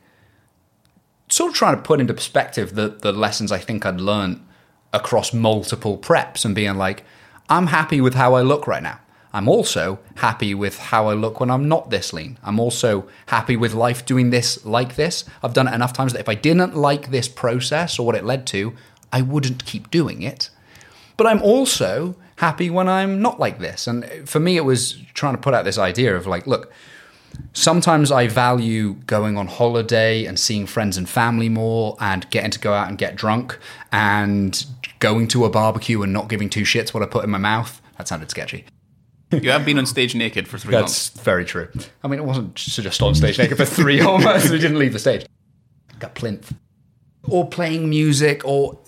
[1.30, 4.46] sort of trying to put into perspective the the lessons I think I'd learned
[4.94, 7.04] across multiple preps, and being like,
[7.50, 9.00] I'm happy with how I look right now.
[9.34, 12.38] I'm also happy with how I look when I'm not this lean.
[12.44, 15.26] I'm also happy with life doing this like this.
[15.42, 18.26] I've done it enough times that if I didn't like this process or what it
[18.26, 18.76] led to,
[19.12, 20.52] I wouldn't keep doing it
[21.20, 23.86] but I'm also happy when I'm not like this.
[23.86, 26.72] And for me, it was trying to put out this idea of like, look,
[27.52, 32.60] sometimes I value going on holiday and seeing friends and family more and getting to
[32.60, 33.60] go out and get drunk
[33.92, 34.66] and
[35.00, 37.82] going to a barbecue and not giving two shits what I put in my mouth.
[37.98, 38.64] That sounded sketchy.
[39.32, 41.10] You have been on stage naked for three That's months.
[41.10, 41.68] That's very true.
[42.06, 44.50] I mean, it wasn't just on stage naked for three months.
[44.50, 45.26] We didn't leave the stage.
[46.00, 46.54] Got plinth.
[47.24, 48.80] Or playing music, or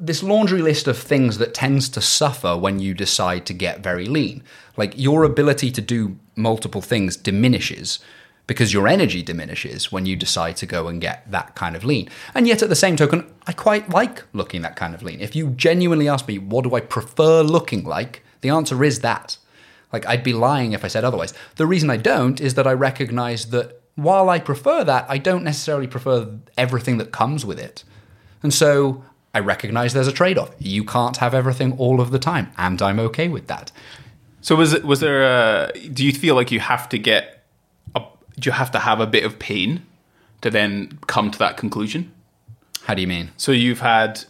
[0.00, 4.06] this laundry list of things that tends to suffer when you decide to get very
[4.06, 4.42] lean.
[4.76, 7.98] Like your ability to do multiple things diminishes
[8.46, 12.08] because your energy diminishes when you decide to go and get that kind of lean.
[12.34, 15.20] And yet, at the same token, I quite like looking that kind of lean.
[15.20, 18.24] If you genuinely ask me, what do I prefer looking like?
[18.40, 19.36] The answer is that.
[19.92, 21.34] Like, I'd be lying if I said otherwise.
[21.56, 25.44] The reason I don't is that I recognize that while I prefer that, I don't
[25.44, 27.84] necessarily prefer everything that comes with it.
[28.42, 29.04] And so
[29.34, 30.50] I recognize there's a trade off.
[30.58, 33.72] You can't have everything all of the time, and I'm okay with that.
[34.40, 34.84] So was it?
[34.84, 35.22] Was there?
[35.22, 37.44] A, do you feel like you have to get?
[37.94, 38.02] A,
[38.38, 39.86] do you have to have a bit of pain
[40.42, 42.12] to then come to that conclusion?
[42.84, 43.30] How do you mean?
[43.36, 44.24] So you've had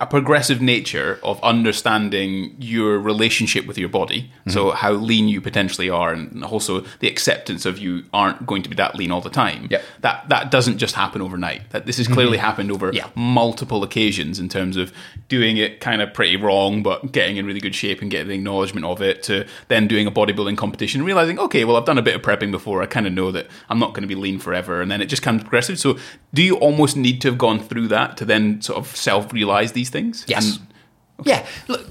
[0.00, 4.22] a progressive nature of understanding your relationship with your body.
[4.22, 4.50] Mm-hmm.
[4.50, 8.68] So how lean you potentially are, and also the acceptance of you aren't going to
[8.68, 9.68] be that lean all the time.
[9.70, 9.80] Yep.
[9.80, 10.00] Mm-hmm.
[10.02, 11.70] That that doesn't just happen overnight.
[11.70, 13.08] That this has clearly happened over Yeah.
[13.14, 14.92] multiple occasions in terms of
[15.28, 18.34] doing it kind of pretty wrong, but getting in really good shape and getting the
[18.34, 19.22] acknowledgement of it.
[19.24, 22.22] To then doing a bodybuilding competition, and realizing, okay, well, I've done a bit of
[22.22, 22.82] prepping before.
[22.82, 25.06] I kind of know that I'm not going to be lean forever, and then it
[25.06, 25.78] just comes progressive.
[25.78, 25.98] So,
[26.34, 29.72] do you almost need to have gone through that to then sort of self realize
[29.80, 30.24] these things?
[30.28, 30.44] Yes.
[30.56, 30.66] And
[31.24, 31.46] Yeah.
[31.68, 31.86] Look,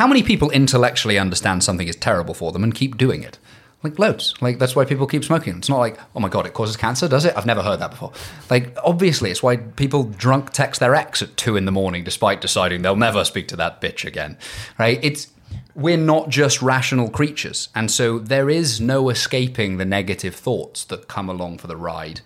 [0.00, 3.38] how many people intellectually understand something is terrible for them and keep doing it?
[3.82, 4.34] Like loads.
[4.40, 5.56] Like that's why people keep smoking.
[5.58, 7.34] It's not like, oh my god, it causes cancer, does it?
[7.36, 8.12] I've never heard that before.
[8.50, 12.40] Like obviously, it's why people drunk text their ex at two in the morning, despite
[12.40, 14.36] deciding they'll never speak to that bitch again.
[14.78, 14.98] Right?
[15.02, 15.28] It's
[15.74, 21.08] we're not just rational creatures, and so there is no escaping the negative thoughts that
[21.08, 22.20] come along for the ride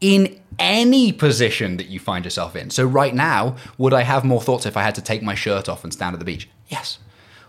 [0.00, 2.70] in any position that you find yourself in.
[2.70, 5.68] So, right now, would I have more thoughts if I had to take my shirt
[5.68, 6.48] off and stand at the beach?
[6.68, 6.98] Yes.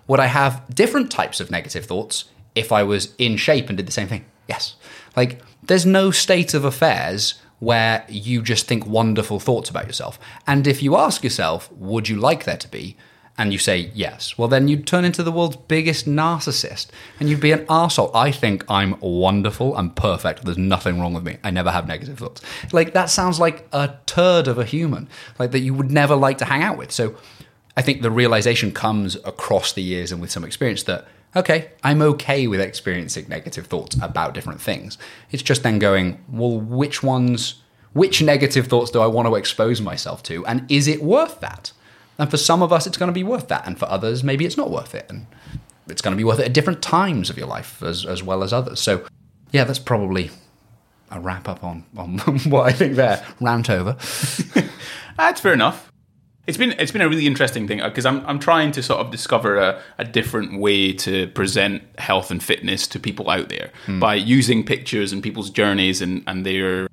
[0.08, 2.26] Would I have different types of negative thoughts
[2.56, 4.26] if I was in shape and did the same thing?
[4.48, 4.76] Yes.
[5.16, 10.20] Like, there's no state of affairs where you just think wonderful thoughts about yourself.
[10.46, 12.96] And if you ask yourself, would you like there to be?
[13.40, 16.88] And you say yes, well, then you'd turn into the world's biggest narcissist
[17.20, 18.10] and you'd be an arsehole.
[18.16, 21.38] I think I'm wonderful, I'm perfect, there's nothing wrong with me.
[21.44, 22.42] I never have negative thoughts.
[22.74, 25.08] Like, that sounds like a turd of a human,
[25.38, 26.92] like that you would never like to hang out with.
[26.92, 27.16] So,
[27.78, 32.02] I think the realization comes across the years and with some experience that, okay, I'm
[32.02, 34.98] okay with experiencing negative thoughts about different things.
[35.30, 37.62] It's just then going, well, which ones,
[37.94, 40.44] which negative thoughts do I want to expose myself to?
[40.48, 41.72] And is it worth that?
[42.18, 43.66] And for some of us, it's going to be worth that.
[43.66, 45.06] And for others, maybe it's not worth it.
[45.10, 45.28] And
[45.88, 48.44] it's going to be worth it at different times of your life as, as well
[48.44, 48.80] as others.
[48.80, 49.06] So,
[49.52, 50.32] yeah, that's probably
[51.12, 52.18] a wrap up on, on
[52.50, 53.26] what I think there.
[53.40, 53.94] Rant over.
[55.18, 55.92] That's fair enough.
[56.46, 59.12] It's been it's been a really interesting thing because I'm I'm trying to sort of
[59.12, 64.00] discover a, a different way to present health and fitness to people out there hmm.
[64.00, 66.88] by using pictures and people's journeys and, and their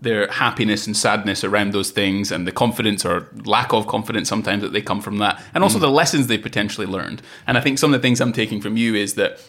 [0.00, 4.62] their happiness and sadness around those things and the confidence or lack of confidence sometimes
[4.62, 5.82] that they come from that and also mm.
[5.82, 7.20] the lessons they potentially learned.
[7.46, 9.40] And I think some of the things I'm taking from you is that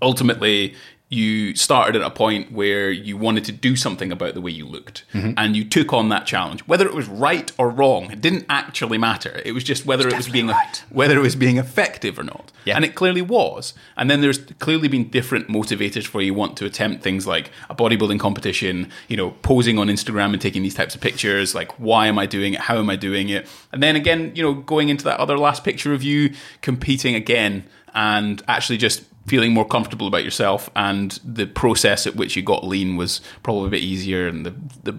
[0.00, 0.74] ultimately
[1.12, 4.64] you started at a point where you wanted to do something about the way you
[4.64, 5.32] looked mm-hmm.
[5.36, 6.66] and you took on that challenge.
[6.66, 9.42] Whether it was right or wrong it didn't actually matter.
[9.44, 10.82] It was just whether it was being right.
[10.88, 12.50] whether it was being effective or not.
[12.64, 12.76] Yeah.
[12.76, 13.74] and it clearly was.
[13.96, 17.74] And then there's clearly been different motivators for you want to attempt things like a
[17.74, 22.06] bodybuilding competition you know posing on instagram and taking these types of pictures like why
[22.06, 22.60] am i doing it?
[22.60, 23.46] How am i doing it?
[23.70, 26.32] And then again you know going into that other last picture of you
[26.62, 32.36] competing again and actually just feeling more comfortable about yourself and the process at which
[32.36, 34.98] you got lean was probably a bit easier and the the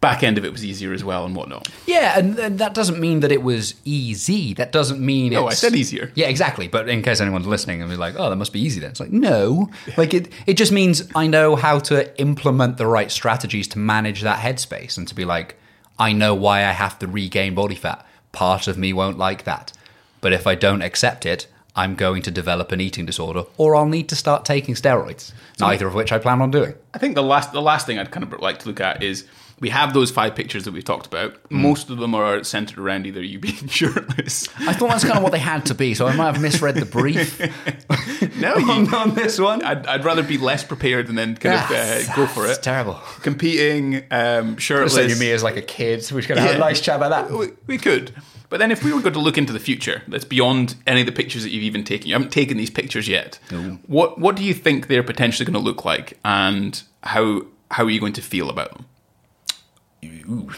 [0.00, 2.98] back end of it was easier as well and whatnot Yeah, and, and that doesn't
[2.98, 4.52] mean that it was easy.
[4.52, 6.10] That doesn't mean No, I said easier.
[6.16, 6.66] Yeah, exactly.
[6.66, 8.98] But in case anyone's listening and be like, "Oh, that must be easy," then it's
[8.98, 9.70] like, no.
[9.96, 14.22] Like it, it just means I know how to implement the right strategies to manage
[14.22, 15.56] that headspace and to be like,
[16.00, 18.04] I know why I have to regain body fat.
[18.32, 19.72] Part of me won't like that,
[20.20, 23.86] but if I don't accept it, I'm going to develop an eating disorder, or I'll
[23.86, 25.32] need to start taking steroids.
[25.58, 26.74] Neither of which I plan on doing.
[26.94, 29.24] I think the last the last thing I'd kind of like to look at is
[29.60, 31.36] we have those five pictures that we've talked about.
[31.50, 34.48] Most of them are centered around either you being shirtless.
[34.58, 36.74] I thought that's kind of what they had to be, so I might have misread
[36.74, 37.38] the brief
[38.40, 39.62] No, you, on, on this one.
[39.62, 42.60] I'd, I'd rather be less prepared and then kind of uh, go for it.
[42.62, 42.94] terrible.
[43.22, 44.94] Competing, um, shirtless.
[44.94, 46.56] Saying me as like a kid, so we could have Yeah.
[46.56, 47.30] a nice chat about that.
[47.36, 48.12] We, we could.
[48.52, 51.06] But then if we were going to look into the future, that's beyond any of
[51.06, 52.06] the pictures that you've even taken.
[52.06, 53.38] You haven't taken these pictures yet.
[53.86, 57.90] What what do you think they're potentially going to look like and how how are
[57.90, 60.50] you going to feel about them?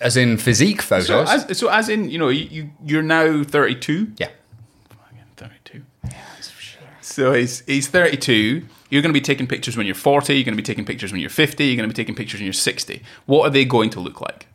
[0.00, 1.28] As in physique So photos.
[1.50, 4.12] as, so as in, you know, you, you you're now 32.
[4.16, 4.30] yeah.
[4.88, 5.82] Fucking 32.
[7.02, 8.62] So he's he's 32.
[8.88, 10.34] You're going to be taking pictures when you're 40.
[10.34, 11.64] You're going to be taking pictures when you're 50.
[11.66, 13.02] You're going to be taking pictures when you're 60.
[13.26, 14.46] What are they going to look like?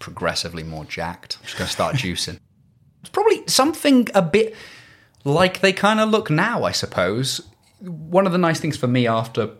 [0.00, 1.38] Progressively more jacked.
[1.38, 2.40] I'm just going to start juicing.
[3.00, 4.56] It's probably something a bit
[5.24, 7.40] like they kind of look now, I suppose.
[7.80, 9.50] One of the nice things for me after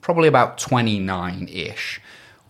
[0.00, 2.00] probably about 29 ish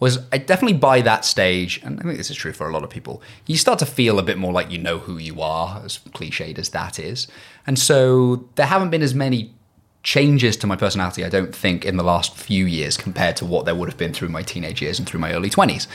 [0.01, 2.83] was I definitely by that stage, and I think this is true for a lot
[2.83, 5.81] of people, you start to feel a bit more like you know who you are,
[5.85, 7.27] as cliched as that is.
[7.67, 9.55] And so there haven't been as many
[10.03, 13.65] changes to my personality, I don't think, in the last few years compared to what
[13.65, 15.87] there would have been through my teenage years and through my early 20s.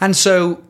[0.00, 0.62] And so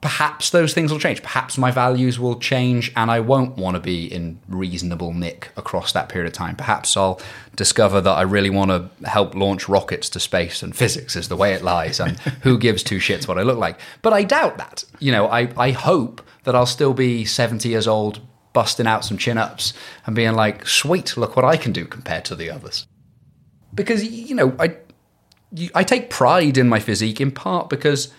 [0.00, 1.22] perhaps those things will change.
[1.22, 5.92] Perhaps my values will change and I won't want to be in reasonable nick across
[5.92, 6.56] that period of time.
[6.56, 7.20] Perhaps I'll
[7.54, 11.36] discover that I really want to help launch rockets to space and physics is the
[11.36, 13.78] way it lies and who gives two shits what I look like.
[14.00, 14.84] But I doubt that.
[15.00, 18.20] You know, I, I hope that I'll still be 70 years old
[18.52, 19.74] busting out some chin ups
[20.06, 22.86] and being like, sweet, look what I can do compared to the others.
[23.74, 24.76] Because, you know, I,
[25.74, 28.12] I take pride in my physique in part because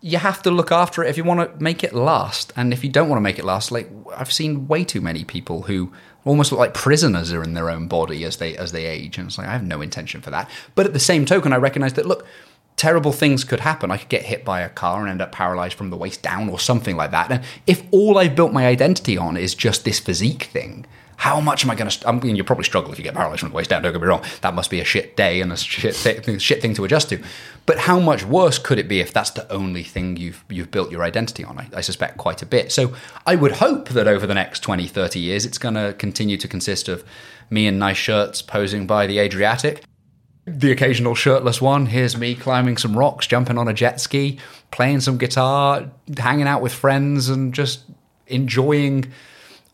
[0.00, 2.52] you have to look after it if you want to make it last.
[2.56, 5.24] And if you don't want to make it last, like I've seen way too many
[5.24, 5.92] people who
[6.24, 9.18] almost look like prisoners are in their own body as they as they age.
[9.18, 10.50] And it's like I have no intention for that.
[10.74, 12.26] But at the same token, I recognize that look,
[12.76, 13.90] terrible things could happen.
[13.90, 16.48] I could get hit by a car and end up paralyzed from the waist down
[16.48, 17.30] or something like that.
[17.30, 20.86] And if all I've built my identity on is just this physique thing,
[21.16, 22.08] how much am I going to?
[22.08, 23.82] I mean, you probably struggle if you get paralyzed from the waist down.
[23.82, 24.24] Don't get me wrong.
[24.42, 27.22] That must be a shit day and a shit th- shit thing to adjust to.
[27.64, 30.90] But how much worse could it be if that's the only thing you've you've built
[30.90, 31.58] your identity on?
[31.58, 32.70] I, I suspect quite a bit.
[32.70, 32.94] So
[33.26, 36.48] I would hope that over the next 20, 30 years, it's going to continue to
[36.48, 37.02] consist of
[37.50, 39.84] me in nice shirts posing by the Adriatic
[40.46, 41.86] the occasional shirtless one.
[41.86, 44.38] Here's me climbing some rocks, jumping on a jet ski,
[44.70, 47.80] playing some guitar, hanging out with friends, and just
[48.28, 49.12] enjoying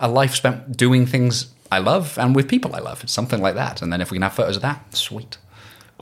[0.03, 3.03] a life spent doing things I love and with people I love.
[3.03, 3.81] It's something like that.
[3.81, 5.39] And then if we can have photos of that, sweet.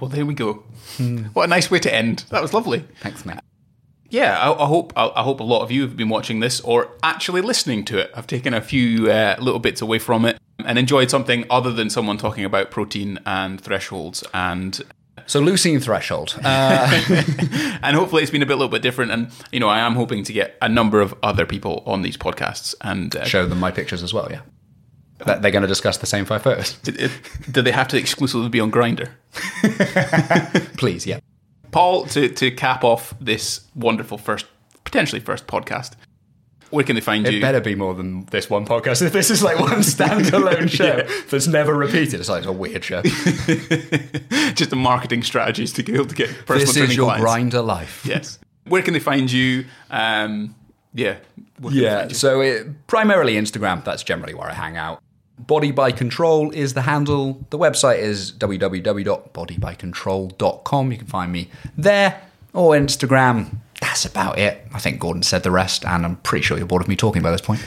[0.00, 0.64] Well, there we go.
[0.96, 1.24] Hmm.
[1.34, 2.24] What a nice way to end.
[2.30, 2.84] That was lovely.
[3.00, 3.38] Thanks, mate.
[4.08, 6.60] Yeah, I, I hope I, I, hope a lot of you have been watching this
[6.62, 8.10] or actually listening to it.
[8.12, 11.90] I've taken a few uh, little bits away from it and enjoyed something other than
[11.90, 14.80] someone talking about protein and thresholds and
[15.26, 17.02] so leucine threshold, uh...
[17.82, 19.10] and hopefully it's been a bit, a little bit different.
[19.10, 22.16] And you know, I am hoping to get a number of other people on these
[22.16, 24.28] podcasts and uh, show them my pictures as well.
[24.30, 24.40] Yeah,
[25.26, 26.74] that they're going to discuss the same five photos.
[26.74, 29.10] do they have to exclusively be on Grindr?
[30.76, 31.20] Please, yeah.
[31.70, 34.46] Paul, to to cap off this wonderful first,
[34.84, 35.92] potentially first podcast,
[36.70, 37.38] where can they find it you?
[37.38, 39.02] It better be more than this one podcast.
[39.02, 41.10] If this is like one standalone show yeah.
[41.28, 43.02] that's never repeated, it's like a weird show.
[43.02, 47.56] Just the marketing strategies to be able to get personal This is your clients.
[47.56, 48.04] Grindr life.
[48.06, 48.38] Yes.
[48.66, 49.66] Where can they find you?
[49.90, 50.54] Um,
[50.94, 51.16] yeah.
[51.70, 52.08] Yeah.
[52.08, 53.84] So it, primarily Instagram.
[53.84, 55.02] That's generally where I hang out.
[55.38, 57.46] Body by Control is the handle.
[57.50, 60.92] The website is www.bodybycontrol.com.
[60.92, 62.20] You can find me there
[62.52, 64.66] or Instagram that's about it.
[64.72, 67.22] I think Gordon said the rest, and I'm pretty sure you're bored of me talking
[67.22, 67.64] by this point.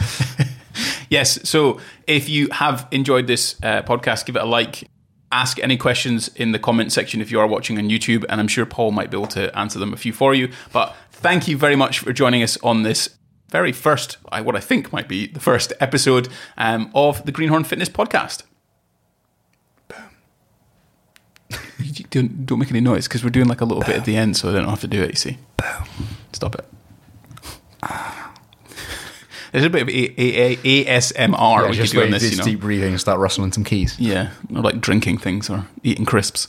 [1.10, 1.48] yes.
[1.48, 4.88] So if you have enjoyed this uh, podcast, give it a like.
[5.32, 8.48] Ask any questions in the comment section if you are watching on YouTube, and I'm
[8.48, 10.52] sure Paul might be able to answer them a few for you.
[10.72, 13.18] But thank you very much for joining us on this
[13.50, 17.90] very first, what I think might be the first episode um, of the Greenhorn Fitness
[17.90, 18.44] Podcast.
[22.10, 23.88] Don't, don't make any noise because we're doing like a little Boom.
[23.92, 25.10] bit at the end, so I don't have to do it.
[25.10, 25.38] You see?
[25.58, 25.88] Boom.
[26.34, 26.66] Stop it.
[29.52, 31.30] There's a bit of a- a- a- ASMR
[31.64, 32.32] yeah, we could do on this.
[32.32, 32.44] You know?
[32.44, 33.96] deep breathing start rustling some keys.
[34.00, 36.48] Yeah, or like drinking things or eating crisps.